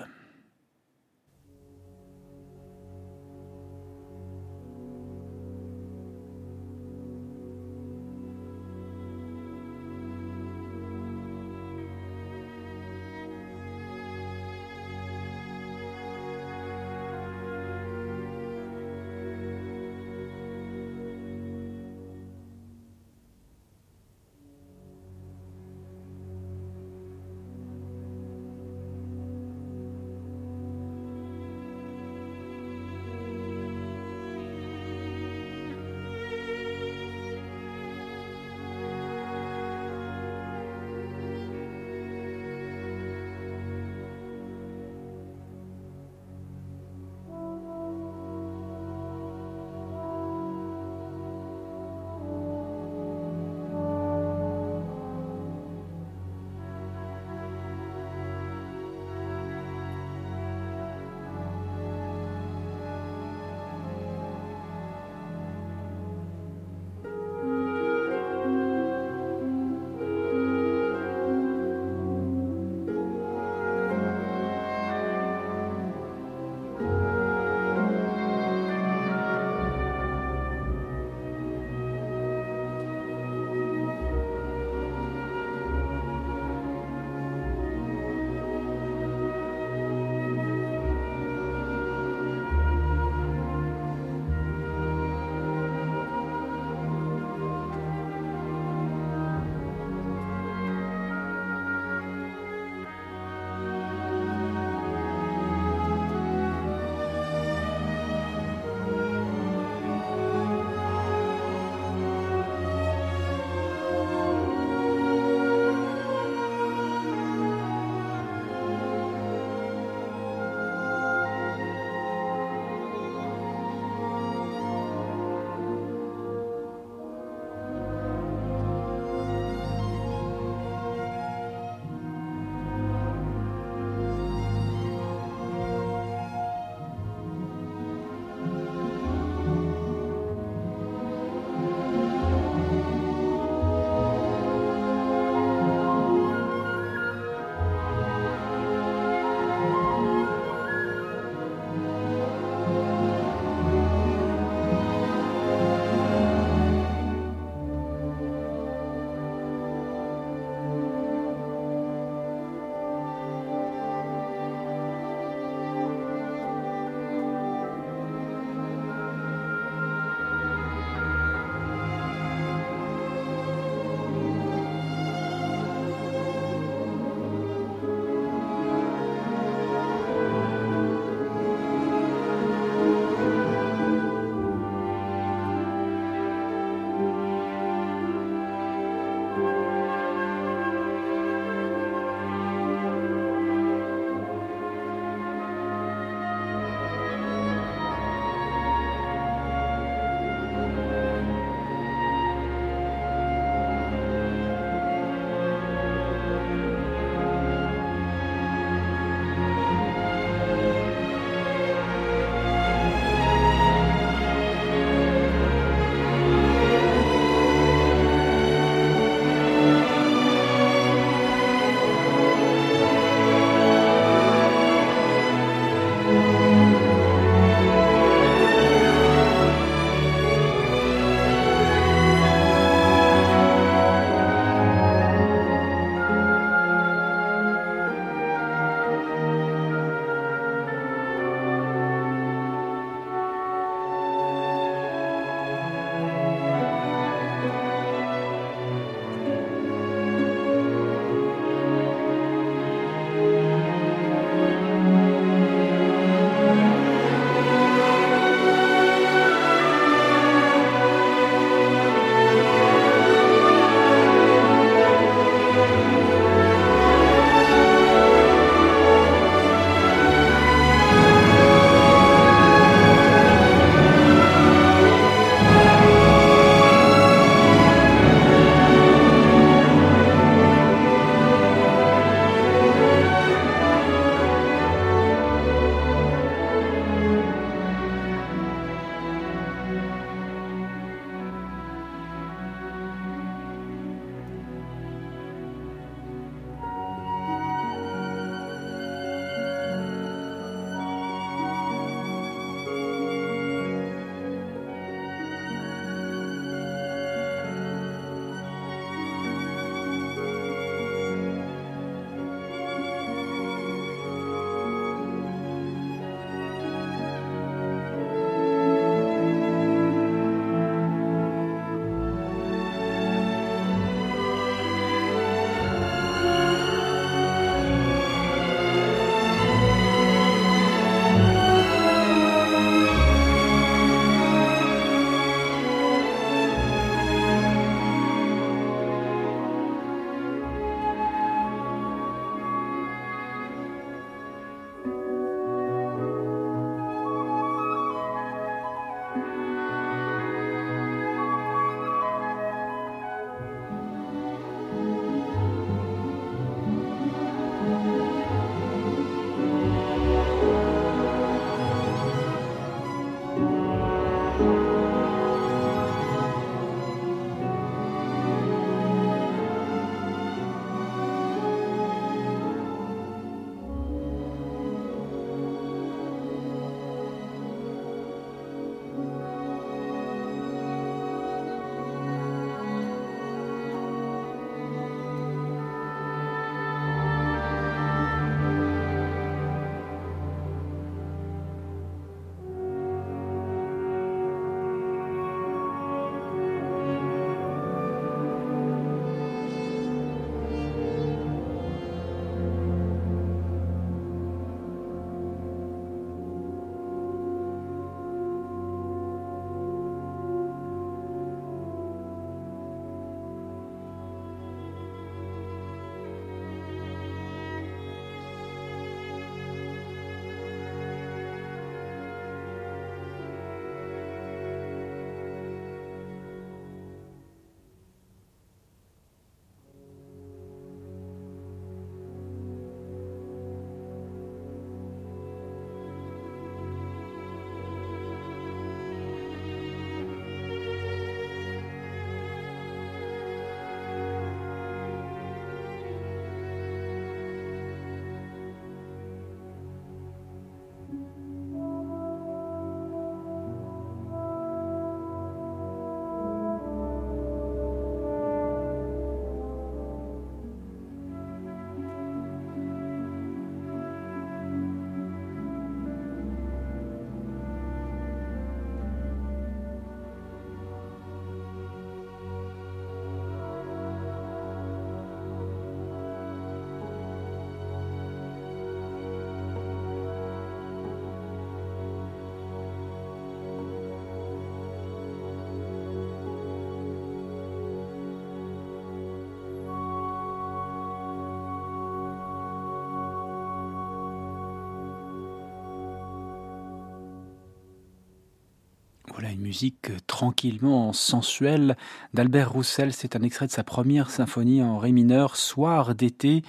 Musique 499.42 499.92
tranquillement 500.08 500.94
sensuelle 500.94 501.76
d'Albert 502.14 502.52
Roussel. 502.52 502.94
C'est 502.94 503.16
un 503.16 503.22
extrait 503.22 503.48
de 503.48 503.52
sa 503.52 503.64
première 503.64 504.10
symphonie 504.10 504.62
en 504.62 504.78
ré 504.78 504.92
mineur, 504.92 505.36
Soir 505.36 505.96
d'été, 505.96 506.44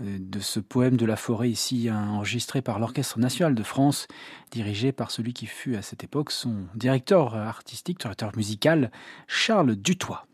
euh, 0.00 0.16
de 0.18 0.40
ce 0.40 0.58
poème 0.58 0.96
de 0.96 1.06
la 1.06 1.16
forêt 1.16 1.50
ici 1.50 1.88
enregistré 1.90 2.62
par 2.62 2.78
l'Orchestre 2.78 3.18
national 3.18 3.54
de 3.54 3.62
France, 3.62 4.08
dirigé 4.50 4.92
par 4.92 5.10
celui 5.10 5.32
qui 5.32 5.46
fut 5.46 5.76
à 5.76 5.82
cette 5.82 6.02
époque 6.02 6.32
son 6.32 6.64
directeur 6.74 7.36
artistique, 7.36 8.00
directeur 8.00 8.32
musical, 8.36 8.90
Charles 9.28 9.76
Dutoit. 9.76 10.26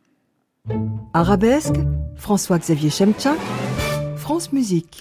Arabesque, 1.13 1.77
François-Xavier 2.17 2.91
Chemchak. 2.91 3.39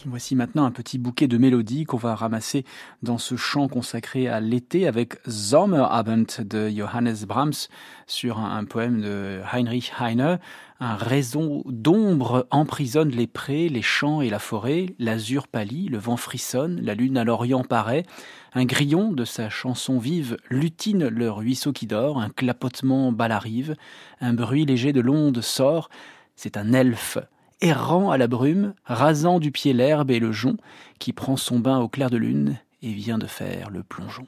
Voici 0.05 0.35
maintenant 0.35 0.65
un 0.65 0.71
petit 0.71 0.99
bouquet 0.99 1.27
de 1.27 1.39
mélodies 1.39 1.85
qu'on 1.85 1.97
va 1.97 2.13
ramasser 2.13 2.63
dans 3.01 3.17
ce 3.17 3.35
chant 3.35 3.67
consacré 3.67 4.27
à 4.27 4.39
l'été 4.39 4.87
avec 4.87 5.15
Sommerabend 5.27 6.41
de 6.41 6.69
Johannes 6.69 7.25
Brahms 7.27 7.67
sur 8.05 8.37
un, 8.37 8.63
poème 8.65 9.01
de 9.01 9.41
Heinrich 9.51 9.91
Heine. 9.99 10.39
Un 10.79 10.95
réseau 10.95 11.63
d'ombre 11.65 12.45
emprisonne 12.51 13.09
les 13.09 13.25
prés, 13.25 13.67
les 13.67 13.81
champs 13.81 14.21
et 14.21 14.29
la 14.29 14.37
forêt. 14.37 14.95
L'azur 14.99 15.47
pâlit, 15.47 15.87
le 15.87 15.97
vent 15.97 16.17
frissonne, 16.17 16.79
la 16.83 16.93
lune 16.93 17.17
à 17.17 17.23
l'orient 17.23 17.63
paraît. 17.63 18.03
Un 18.53 18.65
grillon 18.65 19.11
de 19.11 19.25
sa 19.25 19.49
chanson 19.49 19.97
vive 19.97 20.37
lutine 20.51 21.07
le 21.07 21.31
ruisseau 21.31 21.73
qui 21.73 21.87
dort. 21.87 22.19
Un 22.19 22.29
clapotement 22.29 23.11
bat 23.11 23.27
la 23.27 23.39
rive. 23.39 23.75
Un 24.21 24.33
bruit 24.33 24.65
léger 24.65 24.93
de 24.93 25.01
l'onde 25.01 25.41
sort. 25.41 25.89
C'est 26.35 26.57
un 26.57 26.73
elfe 26.73 27.17
errant 27.61 28.11
à 28.11 28.17
la 28.17 28.27
brume, 28.27 28.73
rasant 28.85 29.39
du 29.39 29.51
pied 29.51 29.73
l'herbe 29.73 30.11
et 30.11 30.19
le 30.19 30.31
jonc, 30.31 30.57
qui 30.99 31.13
prend 31.13 31.37
son 31.37 31.59
bain 31.59 31.79
au 31.79 31.87
clair 31.87 32.09
de 32.09 32.17
lune 32.17 32.57
et 32.81 32.91
vient 32.91 33.17
de 33.17 33.27
faire 33.27 33.69
le 33.69 33.83
plongeon. 33.83 34.27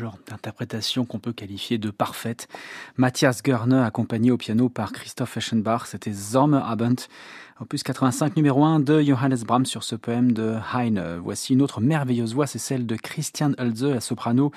Genre 0.00 0.16
d'interprétation 0.26 1.04
qu'on 1.04 1.18
peut 1.18 1.34
qualifier 1.34 1.76
de 1.76 1.90
parfaite. 1.90 2.48
Matthias 2.96 3.42
Görne, 3.42 3.74
accompagné 3.74 4.30
au 4.30 4.38
piano 4.38 4.70
par 4.70 4.92
Christoph 4.92 5.36
Eschenbach, 5.36 5.86
c'était 5.86 6.14
Sommerabend 6.14 7.06
Opus 7.62 7.82
85 7.82 8.36
numéro 8.36 8.64
1 8.64 8.80
de 8.80 9.02
Johannes 9.02 9.36
Brahms 9.46 9.66
sur 9.66 9.82
ce 9.82 9.94
poème 9.94 10.32
de 10.32 10.56
Heine. 10.74 11.18
Voici 11.22 11.52
une 11.52 11.60
autre 11.60 11.82
merveilleuse 11.82 12.32
voix, 12.32 12.46
c'est 12.46 12.58
celle 12.58 12.86
de 12.86 12.96
Christian 12.96 13.52
Hulze, 13.58 13.84
la 13.84 14.00
soprano, 14.00 14.50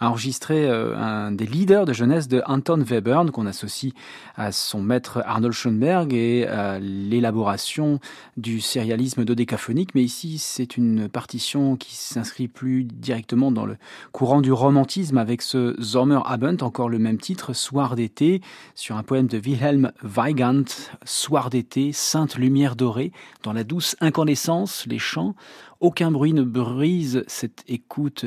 enregistré 0.00 0.68
euh, 0.68 0.96
un 0.96 1.30
des 1.30 1.46
leaders 1.46 1.86
de 1.86 1.92
jeunesse 1.92 2.26
de 2.26 2.42
Anton 2.46 2.80
Webern, 2.80 3.30
qu'on 3.30 3.46
associe 3.46 3.92
à 4.36 4.50
son 4.50 4.82
maître 4.82 5.22
Arnold 5.24 5.54
Schoenberg 5.54 6.12
et 6.12 6.48
à 6.48 6.80
l'élaboration 6.80 8.00
du 8.36 8.60
sérialisme 8.60 9.24
dodécaphonique. 9.24 9.94
Mais 9.94 10.02
ici, 10.02 10.38
c'est 10.38 10.76
une 10.76 11.08
partition 11.08 11.76
qui 11.76 11.94
s'inscrit 11.94 12.48
plus 12.48 12.82
directement 12.82 13.52
dans 13.52 13.66
le 13.66 13.76
courant 14.10 14.40
du 14.40 14.50
romantisme 14.50 15.18
avec 15.18 15.42
ce 15.42 15.80
Sommerabend, 15.80 16.56
encore 16.62 16.88
le 16.88 16.98
même 16.98 17.18
titre, 17.18 17.52
Soir 17.52 17.94
d'été, 17.94 18.40
sur 18.74 18.96
un 18.96 19.04
poème 19.04 19.28
de 19.28 19.38
Wilhelm 19.38 19.92
Weigand, 20.02 20.64
Soir 21.04 21.50
d'été, 21.50 21.92
Sainte 21.92 22.34
Dorée, 22.76 23.12
dans 23.42 23.52
la 23.52 23.64
douce 23.64 23.96
incandescence, 24.00 24.86
les 24.86 24.98
chants. 24.98 25.34
Aucun 25.80 26.10
bruit 26.10 26.32
ne 26.32 26.42
brise 26.42 27.24
cette 27.28 27.62
écoute 27.68 28.26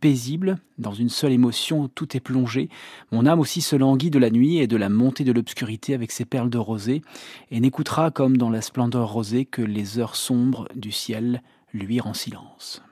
paisible. 0.00 0.58
Dans 0.78 0.94
une 0.94 1.08
seule 1.08 1.32
émotion, 1.32 1.88
tout 1.88 2.16
est 2.16 2.20
plongé. 2.20 2.68
Mon 3.12 3.26
âme 3.26 3.40
aussi 3.40 3.60
se 3.60 3.76
languit 3.76 4.10
de 4.10 4.18
la 4.18 4.30
nuit 4.30 4.58
et 4.58 4.66
de 4.66 4.76
la 4.76 4.88
montée 4.88 5.24
de 5.24 5.32
l'obscurité 5.32 5.94
avec 5.94 6.10
ses 6.10 6.24
perles 6.24 6.50
de 6.50 6.58
rosée, 6.58 7.02
et 7.50 7.60
n'écoutera 7.60 8.10
comme 8.10 8.36
dans 8.36 8.50
la 8.50 8.62
splendeur 8.62 9.12
rosée 9.12 9.44
que 9.44 9.62
les 9.62 9.98
heures 9.98 10.16
sombres 10.16 10.68
du 10.74 10.92
ciel 10.92 11.42
luire 11.72 12.06
en 12.06 12.14
silence. 12.14 12.82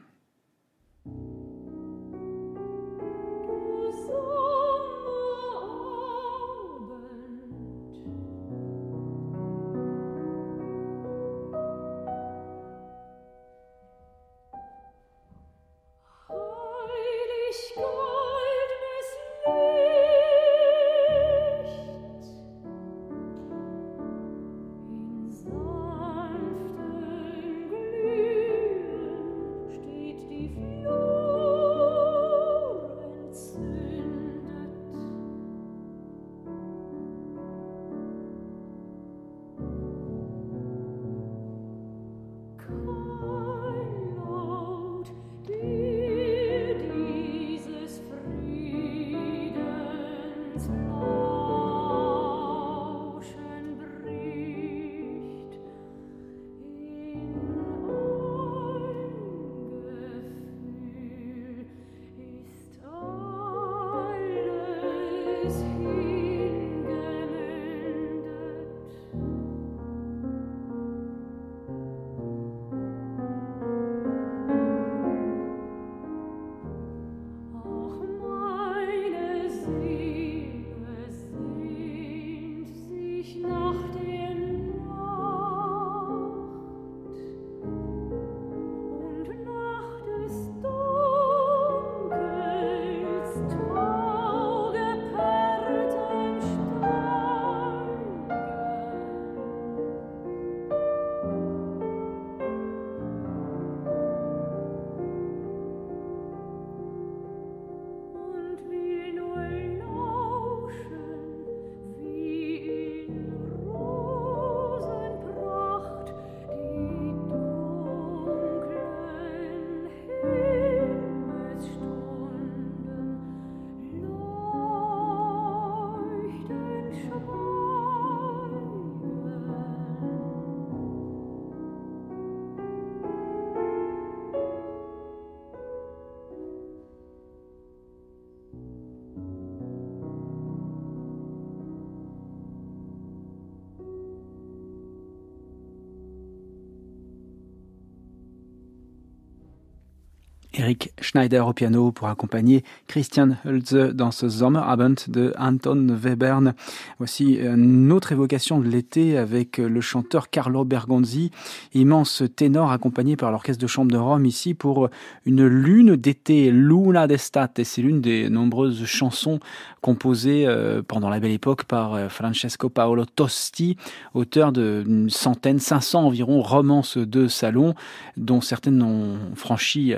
Eric 150.64 150.92
Schneider 150.98 151.46
au 151.46 151.52
piano 151.52 151.92
pour 151.92 152.08
accompagner 152.08 152.64
Christian 152.86 153.36
Hölze 153.44 153.92
dans 153.92 154.10
ce 154.10 154.30
Sommerabend 154.30 154.94
de 155.08 155.34
Anton 155.38 155.88
Webern. 156.02 156.54
Voici 156.96 157.34
une 157.34 157.92
autre 157.92 158.12
évocation 158.12 158.58
de 158.60 158.66
l'été 158.66 159.18
avec 159.18 159.58
le 159.58 159.80
chanteur 159.82 160.30
Carlo 160.30 160.64
Bergonzi, 160.64 161.30
immense 161.74 162.22
ténor 162.34 162.72
accompagné 162.72 163.14
par 163.14 163.30
l'orchestre 163.30 163.60
de 163.60 163.66
chambre 163.66 163.92
de 163.92 163.98
Rome 163.98 164.24
ici 164.24 164.54
pour 164.54 164.88
une 165.26 165.46
lune 165.46 165.96
d'été, 165.96 166.50
Luna 166.50 167.06
d'estate. 167.08 167.62
C'est 167.62 167.82
l'une 167.82 168.00
des 168.00 168.30
nombreuses 168.30 168.86
chansons 168.86 169.40
composées 169.82 170.46
euh, 170.46 170.80
pendant 170.80 171.10
la 171.10 171.20
belle 171.20 171.32
époque 171.32 171.64
par 171.64 171.92
euh, 171.92 172.08
Francesco 172.08 172.70
Paolo 172.70 173.04
Tosti, 173.04 173.76
auteur 174.14 174.50
d'une 174.50 175.10
centaine, 175.10 175.58
500 175.58 176.06
environ 176.06 176.40
romances 176.40 176.96
de 176.96 177.28
salon, 177.28 177.74
dont 178.16 178.40
certaines 178.40 178.82
ont 178.82 179.18
franchi 179.34 179.92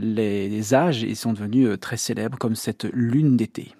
les, 0.00 0.74
âges 0.74 1.04
et 1.04 1.14
sont 1.14 1.32
devenus 1.32 1.68
euh, 1.68 1.76
très 1.76 1.96
célèbres 1.96 2.38
comme 2.38 2.56
cette 2.56 2.84
lune 2.92 3.36
d'été. 3.36 3.72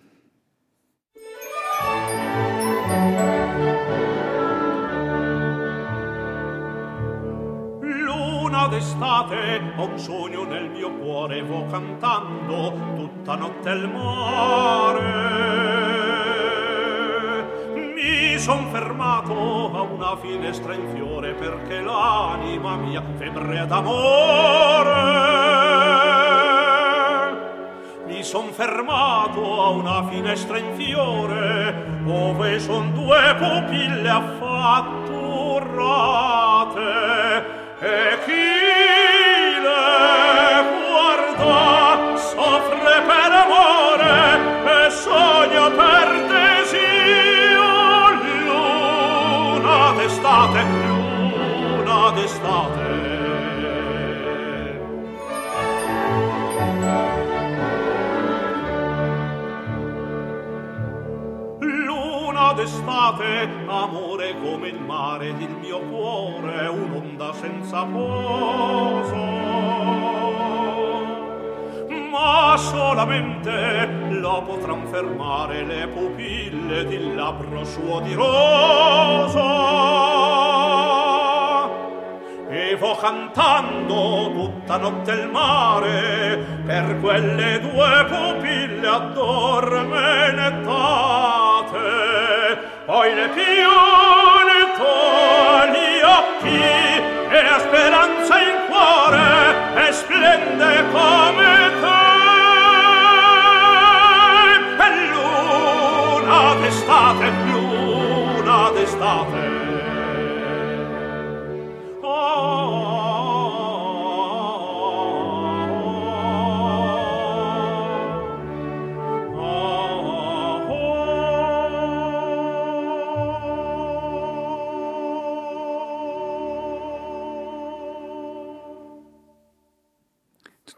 D'estate, 8.71 9.61
ho 9.79 9.89
un 9.91 9.99
sogno 9.99 10.45
nel 10.45 10.71
mio 10.71 10.93
cuore, 10.93 11.43
vo 11.43 11.67
cantando 11.67 12.73
tutta 12.95 13.35
notte 13.35 13.69
al 13.69 13.91
mare. 13.91 15.01
Mi 17.75 18.39
son 18.39 18.71
fermato 18.71 19.73
a 19.75 19.81
una 19.81 20.17
finestra 20.19 20.75
in 20.75 20.89
fiore 20.95 21.33
perché 21.33 21.81
l'anima 21.81 22.77
mia 22.77 23.03
febbre 23.19 23.67
d'amore 23.67 25.70
son 28.23 28.53
fermato 28.53 29.63
a 29.63 29.71
una 29.71 30.07
finestra 30.09 30.59
in 30.59 30.75
fiore 30.77 31.75
ove 32.07 32.59
son 32.59 32.93
due 32.93 33.35
pupille 33.39 34.09
affatturate. 34.09 35.19
E 37.81 38.19
chi 38.25 38.70
d'estate, 62.61 63.49
amore 63.67 64.35
come 64.43 64.69
il 64.69 64.79
mare 64.81 65.35
del 65.37 65.57
mio 65.61 65.79
cuore, 65.81 66.67
un'onda 66.67 67.33
senza 67.33 67.85
poso. 67.85 69.17
Ma 72.11 72.55
solamente 72.59 73.89
lo 74.11 74.43
potran 74.43 74.87
fermare 74.89 75.65
le 75.65 75.89
pupille 75.89 76.85
di 76.85 77.15
labbro 77.15 77.65
suo 77.65 78.01
di 78.01 78.13
rosa 78.13 79.41
e 82.81 82.83
vo 82.83 82.97
cantando 82.97 84.31
tutta 84.33 84.79
notte 84.79 85.13
il 85.13 85.29
mare 85.29 86.39
per 86.65 86.99
quelle 87.01 87.61
due 87.61 88.07
pupille 88.09 88.87
addormentate 88.89 89.69
poi 92.87 93.15
le 93.15 93.29
pione 93.29 94.59
gli 95.73 96.01
occhi 96.03 96.59
e 96.59 97.43
la 97.43 97.59
speranza 97.59 98.41
in 98.41 98.57
cuore 98.67 99.87
e 99.87 99.93
splende 99.93 100.85
come 100.91 101.61
d'estate, 106.61 107.31
luna 107.47 108.71
d'estate. 108.71 109.50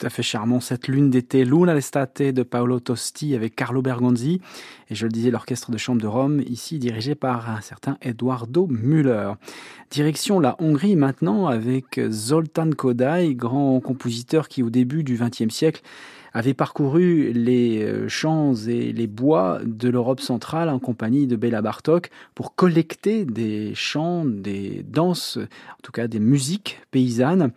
Tout 0.03 0.09
à 0.09 0.11
fait 0.11 0.25
charmant 0.25 0.59
cette 0.59 0.89
lune 0.89 1.11
d'été, 1.11 1.45
Luna 1.45 1.75
l'estate 1.75 2.23
de 2.23 2.43
Paolo 2.43 2.81
Tosti 2.81 3.37
avec 3.37 3.55
Carlo 3.55 3.83
Bergonzi. 3.83 4.41
Et 4.91 4.97
je 4.97 5.07
le 5.07 5.13
disais, 5.13 5.31
l'orchestre 5.31 5.71
de 5.71 5.79
chambre 5.79 6.03
de 6.03 6.09
Rome, 6.09 6.43
ici 6.45 6.81
dirigé 6.81 7.15
par 7.15 7.49
un 7.49 7.61
certain 7.61 7.99
Eduardo 8.03 8.67
Müller. 8.67 9.35
Direction 9.93 10.41
la 10.41 10.57
Hongrie 10.59 10.97
maintenant 10.97 11.47
avec 11.47 12.01
Zoltán 12.11 12.75
Kodály, 12.75 13.37
grand 13.37 13.79
compositeur 13.79 14.49
qui 14.49 14.65
au 14.65 14.71
début 14.71 15.05
du 15.05 15.17
XXe 15.17 15.55
siècle 15.55 15.83
avait 16.35 16.55
parcouru 16.55 17.33
les 17.33 17.83
euh, 17.83 18.09
champs 18.09 18.55
et 18.55 18.93
les 18.93 19.07
bois 19.07 19.61
de 19.65 19.89
l'Europe 19.89 20.21
centrale 20.21 20.69
en 20.69 20.79
compagnie 20.79 21.27
de 21.27 21.37
Béla 21.37 21.63
Bartok 21.63 22.11
pour 22.35 22.55
collecter 22.55 23.25
des 23.25 23.75
chants, 23.75 24.25
des 24.25 24.85
danses, 24.89 25.37
en 25.39 25.83
tout 25.83 25.93
cas 25.93 26.09
des 26.09 26.21
musiques 26.21 26.81
paysannes 26.91 27.53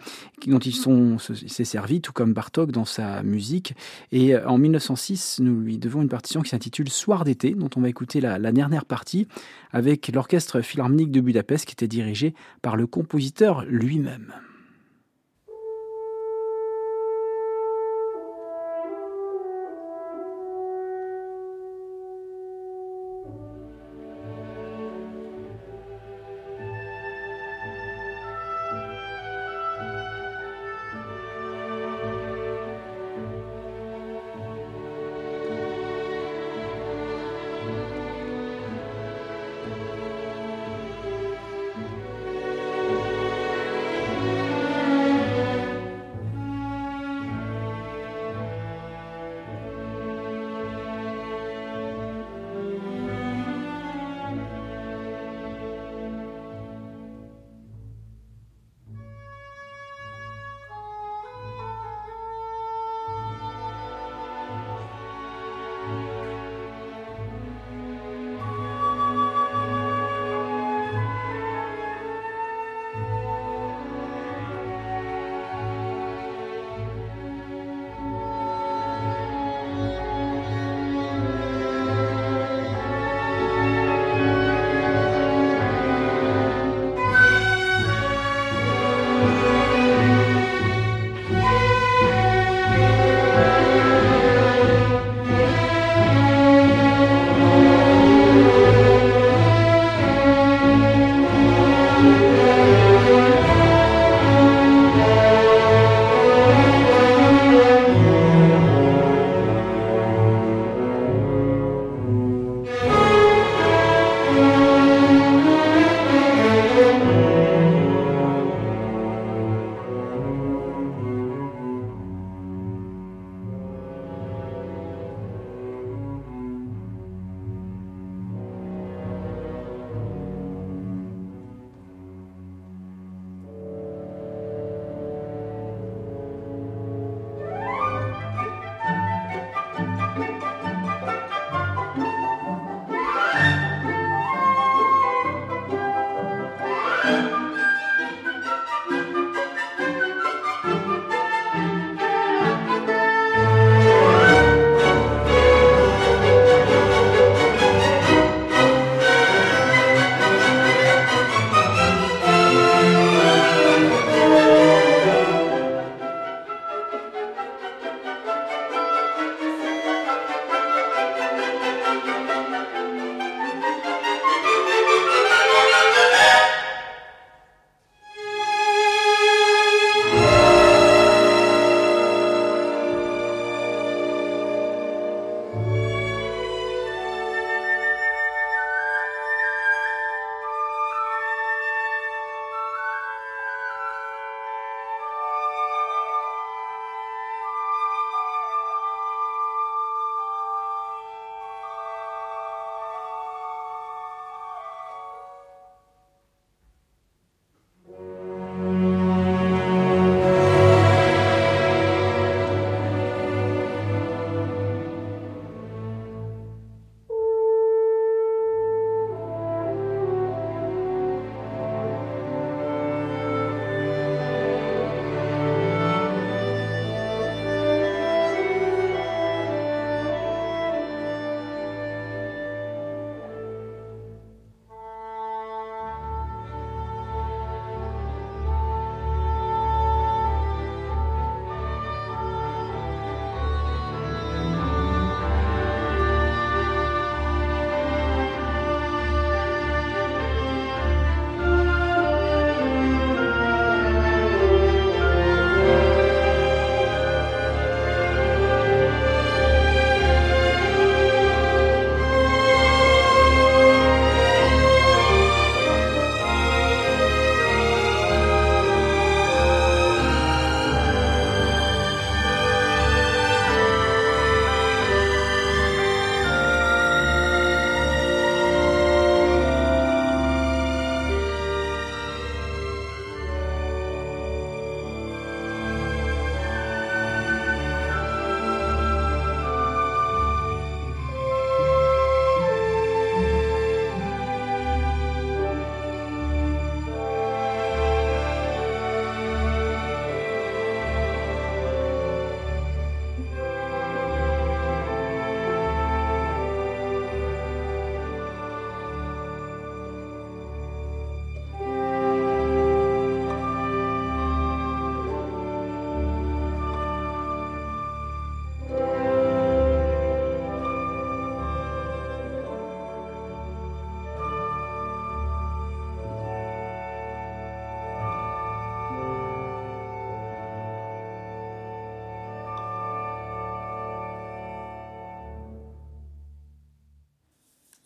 dont 0.47 0.59
ils 0.59 0.76
sont 0.76 1.17
s'est 1.17 1.65
servi, 1.65 2.01
tout 2.01 2.13
comme 2.13 2.34
Bartok 2.34 2.71
dans 2.71 2.86
sa 2.86 3.23
musique. 3.23 3.73
Et 4.11 4.36
euh, 4.36 4.47
en 4.47 4.57
1906, 4.57 5.39
nous 5.41 5.59
lui 5.59 5.78
devons 5.78 6.01
une 6.01 6.09
partition 6.09 6.41
qui 6.41 6.49
s'intitule 6.49 6.89
Soir 6.89 7.23
d'été, 7.23 7.53
dont 7.53 7.69
on 7.76 7.82
va 7.82 7.89
écouter 7.89 8.21
la, 8.21 8.38
la 8.38 8.51
dernière 8.51 8.86
partie 8.86 9.28
avec 9.71 10.11
l'orchestre 10.13 10.61
philharmonique 10.61 11.11
de 11.11 11.21
Budapest 11.21 11.65
qui 11.65 11.73
était 11.73 11.88
dirigé 11.88 12.34
par 12.61 12.76
le 12.76 12.88
compositeur 12.88 13.65
lui-même. 13.65 14.34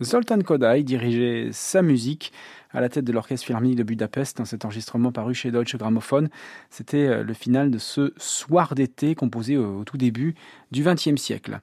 Zoltan 0.02 0.40
Kodai 0.40 0.84
dirigeait 0.84 1.50
sa 1.52 1.82
musique 1.82 2.32
à 2.72 2.80
la 2.80 2.88
tête 2.88 3.04
de 3.04 3.12
l'Orchestre 3.12 3.46
Philharmonique 3.46 3.76
de 3.76 3.84
Budapest 3.84 4.38
dans 4.38 4.46
cet 4.46 4.64
enregistrement 4.64 5.12
paru 5.12 5.34
chez 5.34 5.52
Deutsche 5.52 5.76
Grammophon. 5.76 6.30
C'était 6.70 7.08
euh, 7.08 7.24
le 7.24 7.34
final 7.34 7.70
de 7.70 7.78
ce 7.78 8.14
soir 8.16 8.76
d'été 8.76 9.14
composé 9.16 9.58
au 9.58 9.84
tout 9.84 9.98
début 9.98 10.36
du 10.72 10.84
XXe 10.84 11.16
siècle. 11.16 11.60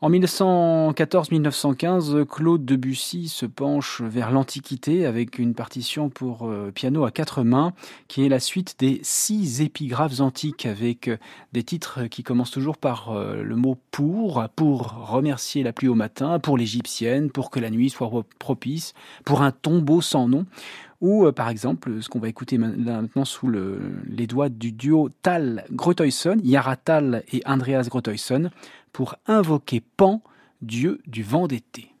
En 0.00 0.10
1914-1915, 0.10 2.24
Claude 2.24 2.64
Debussy 2.64 3.28
se 3.28 3.46
penche 3.46 4.02
vers 4.02 4.32
l'Antiquité 4.32 5.06
avec 5.06 5.38
une 5.38 5.54
partition 5.54 6.10
pour 6.10 6.48
euh, 6.48 6.72
piano 6.74 7.04
à 7.04 7.12
quatre 7.12 7.44
mains 7.44 7.72
qui 8.08 8.26
est 8.26 8.28
la 8.28 8.40
suite 8.40 8.74
des 8.80 8.98
six 9.02 9.62
épigraphes 9.62 10.18
antiques 10.20 10.66
avec 10.66 11.06
euh, 11.08 11.16
des 11.52 11.62
titres 11.62 12.06
qui 12.06 12.24
commencent 12.24 12.50
toujours 12.50 12.76
par 12.76 13.10
euh, 13.10 13.40
le 13.42 13.54
mot 13.54 13.78
pour, 13.92 14.44
pour 14.56 15.06
remercier 15.08 15.62
la 15.62 15.72
pluie 15.72 15.86
au 15.88 15.94
matin, 15.94 16.40
pour 16.40 16.58
l'égyptienne, 16.58 17.30
pour 17.30 17.50
que 17.50 17.60
la 17.60 17.70
nuit 17.70 17.88
soit 17.88 18.10
propice, 18.38 18.94
pour 19.24 19.42
un 19.42 19.52
tombeau 19.52 20.00
sans 20.00 20.26
nom 20.28 20.44
ou 21.00 21.30
par 21.32 21.48
exemple 21.50 22.00
ce 22.00 22.08
qu'on 22.08 22.20
va 22.20 22.28
écouter 22.28 22.56
maintenant 22.56 23.26
sous 23.26 23.50
les 23.50 24.26
doigts 24.26 24.48
du 24.48 24.72
duo 24.72 25.10
Tal 25.20 25.66
Grotoyson, 25.70 26.38
Yara 26.42 26.76
Tal 26.76 27.24
et 27.30 27.42
Andreas 27.44 27.88
Grotoyson, 27.90 28.48
pour 28.94 29.16
invoquer 29.26 29.80
Pan, 29.80 30.22
dieu 30.62 31.02
du 31.06 31.24
vent 31.24 31.48
d'été. 31.48 31.93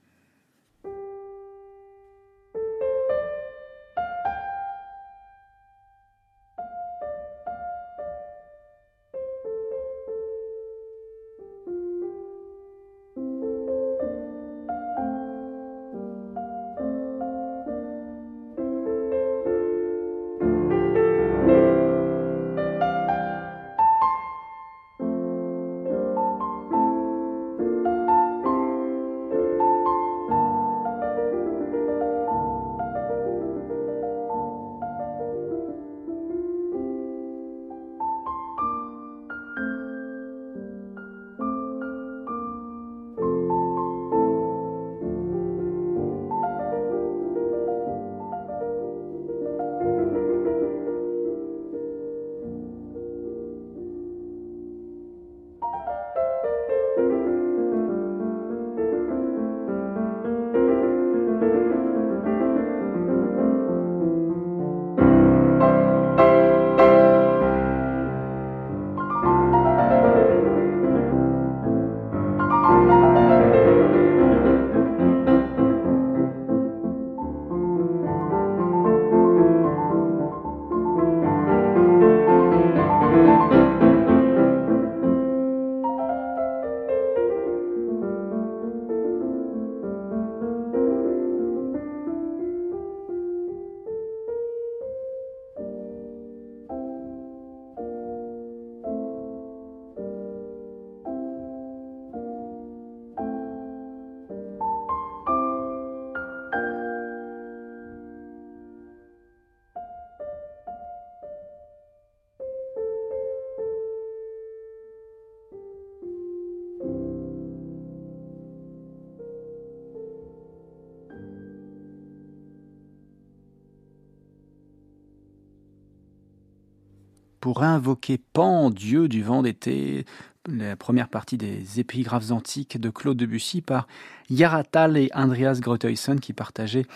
Pour 127.44 127.62
invoquer 127.62 128.18
Pan, 128.32 128.70
dieu 128.70 129.06
du 129.06 129.22
vent 129.22 129.42
d'été, 129.42 130.06
la 130.48 130.76
première 130.76 131.08
partie 131.08 131.36
des 131.36 131.78
épigraphes 131.78 132.30
antiques 132.30 132.80
de 132.80 132.88
Claude 132.88 133.18
Debussy 133.18 133.60
par 133.60 133.86
Yaratal 134.30 134.96
et 134.96 135.10
Andreas 135.12 135.58
Grothuysen 135.60 136.20
qui 136.20 136.32
partageaient 136.32 136.86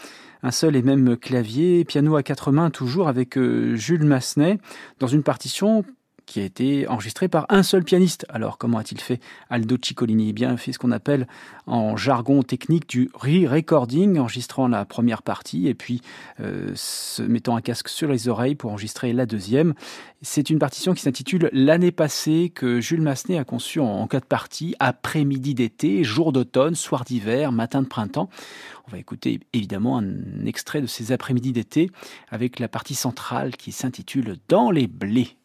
un 0.42 0.50
seul 0.50 0.74
et 0.74 0.80
même 0.80 1.18
clavier, 1.18 1.84
piano 1.84 2.16
à 2.16 2.22
quatre 2.22 2.50
mains 2.50 2.70
toujours 2.70 3.08
avec 3.08 3.36
euh, 3.36 3.76
Jules 3.76 4.04
Massenet, 4.04 4.58
dans 5.00 5.06
une 5.06 5.22
partition 5.22 5.84
qui 6.28 6.40
a 6.40 6.44
été 6.44 6.86
enregistré 6.88 7.26
par 7.26 7.46
un 7.48 7.62
seul 7.62 7.82
pianiste. 7.82 8.26
Alors 8.28 8.58
comment 8.58 8.78
a-t-il 8.78 9.00
fait 9.00 9.18
Aldo 9.48 9.76
Ciccolini? 9.82 10.28
Eh 10.28 10.32
bien, 10.32 10.56
fait 10.58 10.72
ce 10.72 10.78
qu'on 10.78 10.92
appelle 10.92 11.26
en 11.66 11.96
jargon 11.96 12.42
technique 12.42 12.88
du 12.88 13.10
re-recording, 13.14 14.18
enregistrant 14.18 14.68
la 14.68 14.84
première 14.84 15.22
partie 15.22 15.68
et 15.68 15.74
puis 15.74 16.02
euh, 16.40 16.70
se 16.74 17.22
mettant 17.22 17.56
un 17.56 17.62
casque 17.62 17.88
sur 17.88 18.10
les 18.10 18.28
oreilles 18.28 18.54
pour 18.54 18.70
enregistrer 18.70 19.12
la 19.14 19.24
deuxième. 19.24 19.72
C'est 20.20 20.50
une 20.50 20.58
partition 20.58 20.92
qui 20.92 21.00
s'intitule 21.00 21.48
L'année 21.52 21.92
passée 21.92 22.52
que 22.54 22.80
Jules 22.80 23.00
Massenet 23.00 23.38
a 23.38 23.44
conçue 23.44 23.80
en, 23.80 24.06
quatre 24.06 24.26
parties, 24.26 24.74
après-midi 24.80 25.54
d'été, 25.54 26.04
jour 26.04 26.32
d'automne, 26.32 26.74
soir 26.74 27.04
d'hiver, 27.04 27.52
matin 27.52 27.80
de 27.80 27.88
printemps. 27.88 28.28
On 28.86 28.90
va 28.90 28.98
écouter 28.98 29.40
évidemment 29.54 29.98
un 29.98 30.44
extrait 30.44 30.82
de 30.82 30.86
ces 30.86 31.12
après-midi 31.12 31.52
d'été 31.52 31.90
avec 32.28 32.58
la 32.58 32.68
partie 32.68 32.94
centrale 32.94 33.56
qui 33.56 33.72
s'intitule 33.72 34.36
Dans 34.48 34.70
les 34.70 34.86
blés. 34.86 35.38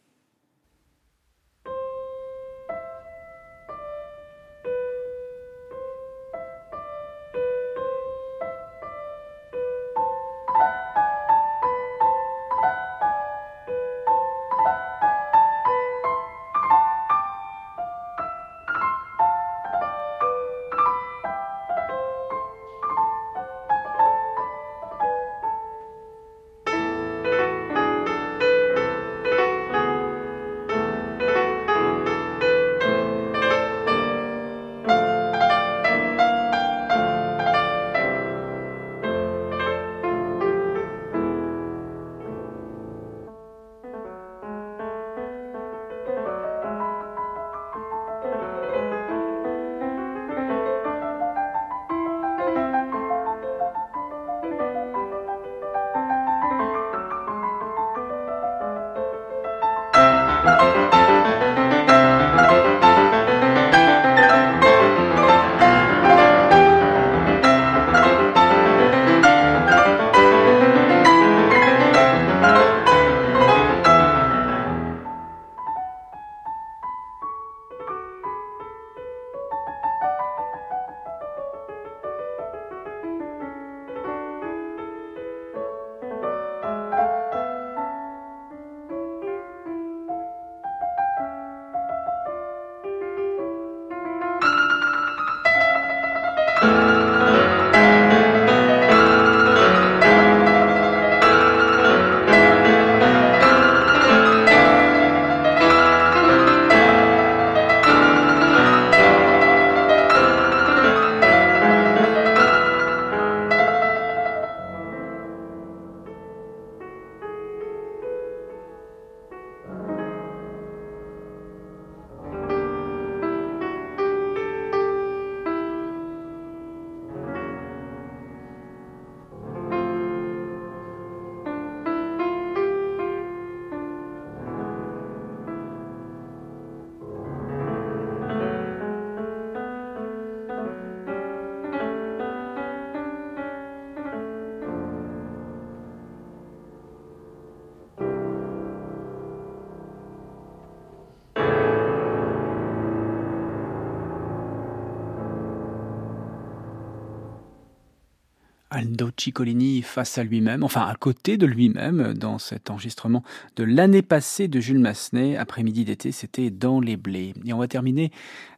Aldo 158.94 159.13
Ciccolini 159.20 159.82
face 159.82 160.18
à 160.18 160.24
lui-même, 160.24 160.64
enfin 160.64 160.82
à 160.82 160.96
côté 160.96 161.38
de 161.38 161.46
lui-même, 161.46 162.14
dans 162.14 162.38
cet 162.38 162.70
enregistrement 162.70 163.24
de 163.56 163.64
l'année 163.64 164.02
passée 164.02 164.48
de 164.48 164.60
Jules 164.60 164.80
Massenet, 164.80 165.38
après-midi 165.38 165.86
d'été, 165.86 166.12
c'était 166.12 166.50
Dans 166.50 166.80
les 166.80 166.98
blés. 166.98 167.34
Et 167.46 167.54
on 167.54 167.60
va 167.60 167.68
terminer 167.68 168.12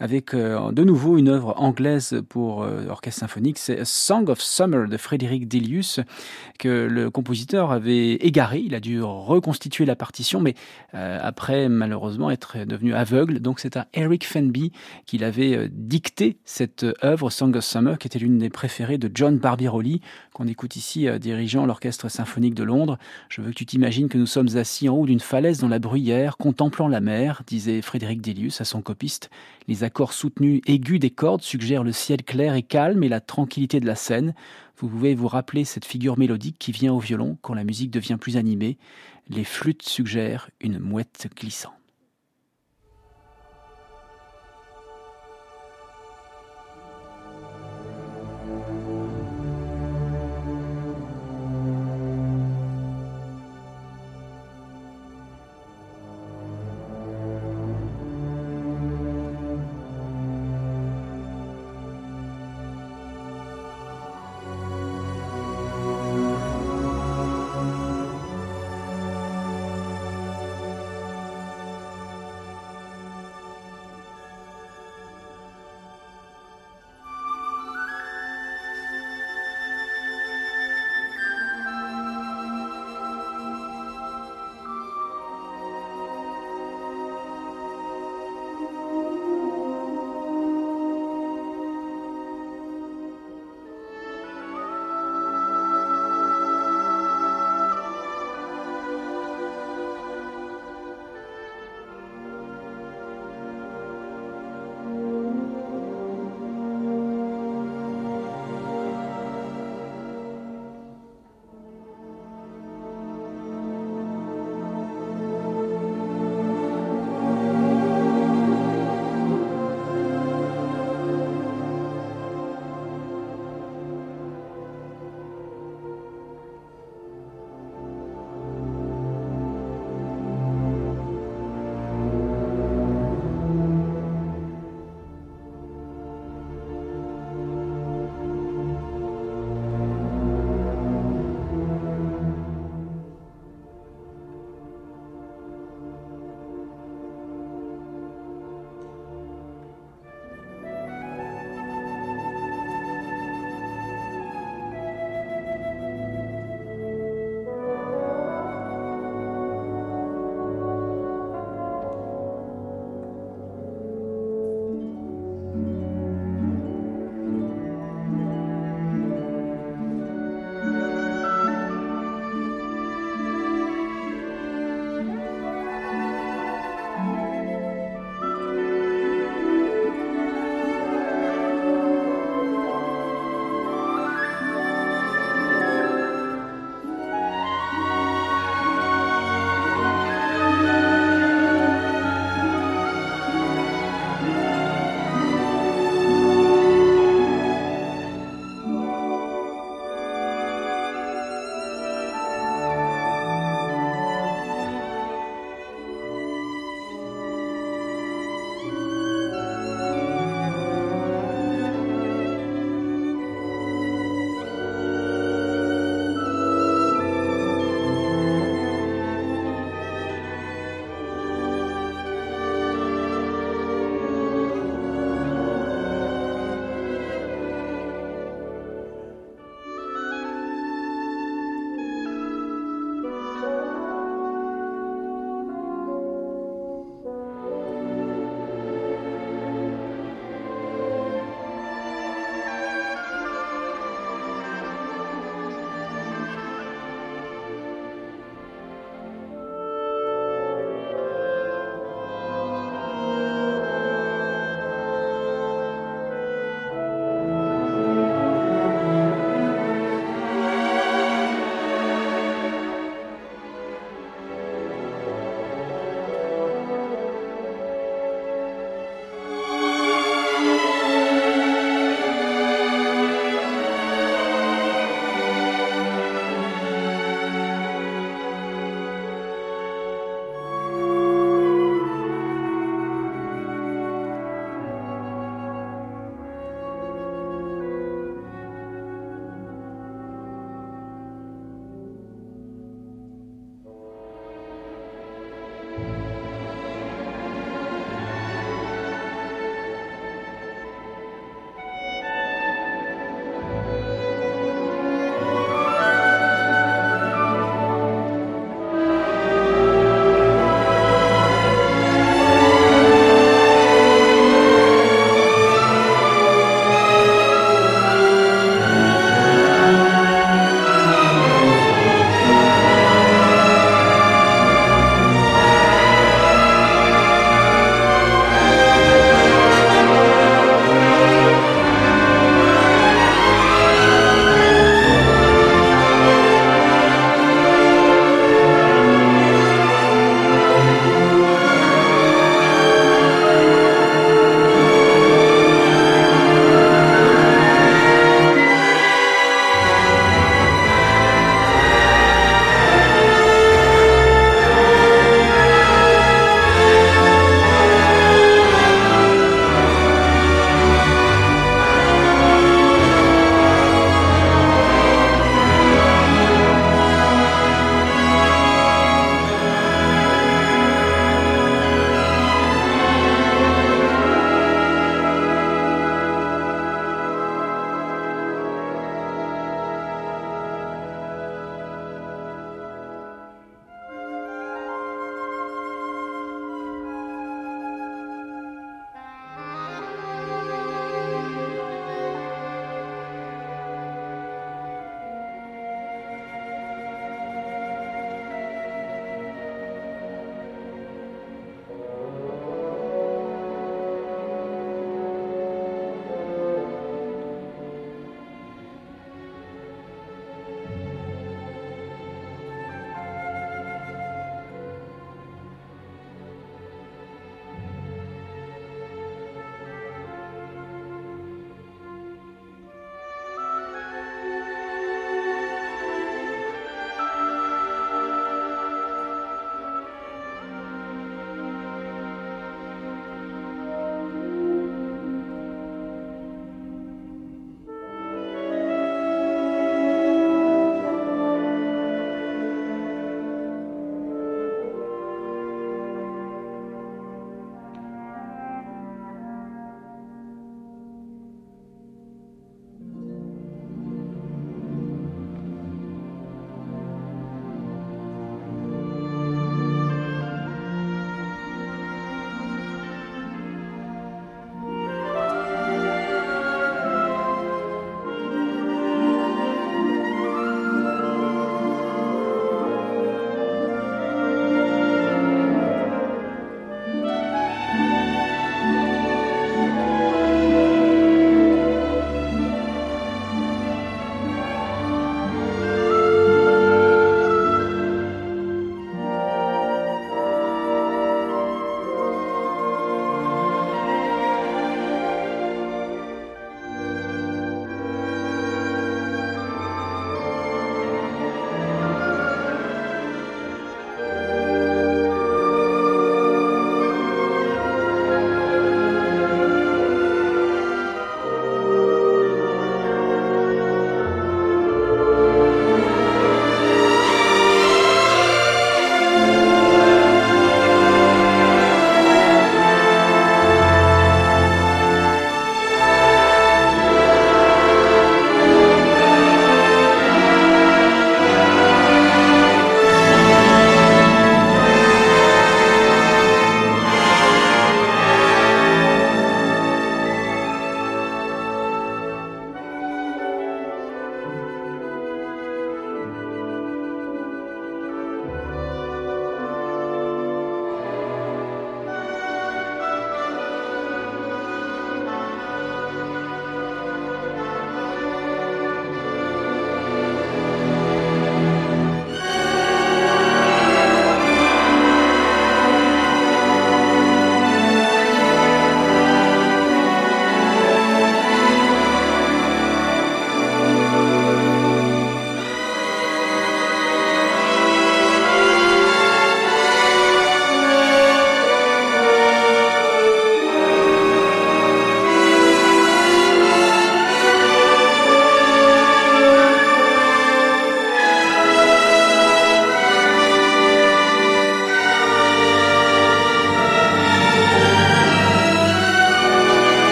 avec 0.00 0.34
euh, 0.34 0.72
de 0.72 0.82
nouveau 0.82 1.16
une 1.16 1.28
œuvre 1.28 1.54
anglaise 1.58 2.22
pour 2.28 2.64
euh, 2.64 2.86
orchestre 2.88 3.20
symphonique, 3.20 3.58
c'est 3.58 3.84
Song 3.84 4.28
of 4.28 4.40
Summer 4.40 4.88
de 4.88 4.96
Frédéric 4.96 5.46
Delius, 5.46 6.00
que 6.58 6.68
le 6.68 7.08
compositeur 7.08 7.70
avait 7.70 8.14
égaré, 8.14 8.58
il 8.58 8.74
a 8.74 8.80
dû 8.80 9.00
reconstituer 9.00 9.84
la 9.84 9.94
partition, 9.94 10.40
mais 10.40 10.54
euh, 10.94 11.18
après 11.22 11.68
malheureusement 11.68 12.30
être 12.30 12.64
devenu 12.64 12.94
aveugle, 12.94 13.38
donc 13.38 13.60
c'est 13.60 13.76
à 13.76 13.86
Eric 13.94 14.26
Fenby 14.26 14.72
qu'il 15.06 15.22
avait 15.22 15.68
dicté 15.70 16.38
cette 16.44 16.84
œuvre, 17.04 17.30
Song 17.30 17.54
of 17.56 17.64
Summer, 17.64 17.98
qui 17.98 18.08
était 18.08 18.18
l'une 18.18 18.38
des 18.38 18.50
préférées 18.50 18.98
de 18.98 19.10
John 19.14 19.38
Barbirolli, 19.38 20.00
qu'on 20.42 20.48
écoute 20.48 20.74
ici 20.74 21.06
euh, 21.06 21.20
dirigeant 21.20 21.66
l'Orchestre 21.66 22.08
symphonique 22.08 22.54
de 22.54 22.64
Londres. 22.64 22.98
Je 23.28 23.40
veux 23.40 23.50
que 23.50 23.54
tu 23.54 23.64
t'imagines 23.64 24.08
que 24.08 24.18
nous 24.18 24.26
sommes 24.26 24.56
assis 24.56 24.88
en 24.88 24.96
haut 24.96 25.06
d'une 25.06 25.20
falaise 25.20 25.58
dans 25.58 25.68
la 25.68 25.78
bruyère, 25.78 26.36
contemplant 26.36 26.88
la 26.88 27.00
mer, 27.00 27.42
disait 27.46 27.80
Frédéric 27.80 28.20
Delius 28.20 28.60
à 28.60 28.64
son 28.64 28.82
copiste. 28.82 29.30
Les 29.68 29.84
accords 29.84 30.12
soutenus 30.12 30.60
aigus 30.66 30.98
des 30.98 31.10
cordes 31.10 31.42
suggèrent 31.42 31.84
le 31.84 31.92
ciel 31.92 32.24
clair 32.24 32.54
et 32.54 32.64
calme 32.64 33.04
et 33.04 33.08
la 33.08 33.20
tranquillité 33.20 33.78
de 33.78 33.86
la 33.86 33.94
scène. 33.94 34.34
Vous 34.78 34.88
pouvez 34.88 35.14
vous 35.14 35.28
rappeler 35.28 35.64
cette 35.64 35.84
figure 35.84 36.18
mélodique 36.18 36.56
qui 36.58 36.72
vient 36.72 36.92
au 36.92 36.98
violon 36.98 37.38
quand 37.40 37.54
la 37.54 37.62
musique 37.62 37.92
devient 37.92 38.16
plus 38.20 38.36
animée. 38.36 38.78
Les 39.28 39.44
flûtes 39.44 39.84
suggèrent 39.84 40.50
une 40.60 40.80
mouette 40.80 41.28
glissante. 41.36 41.81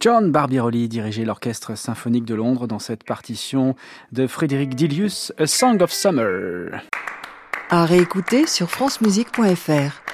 John 0.00 0.32
Barbirolli 0.32 0.88
dirigeait 0.88 1.26
l'Orchestre 1.26 1.76
symphonique 1.76 2.24
de 2.24 2.34
Londres 2.34 2.66
dans 2.66 2.78
cette 2.78 3.04
partition 3.04 3.76
de 4.12 4.26
Frédéric 4.26 4.74
Dilius, 4.74 5.30
A 5.36 5.46
Song 5.46 5.82
of 5.82 5.92
Summer. 5.92 6.80
À 7.68 7.84
réécouter 7.84 8.46
sur 8.46 8.70
francemusique.fr. 8.70 10.09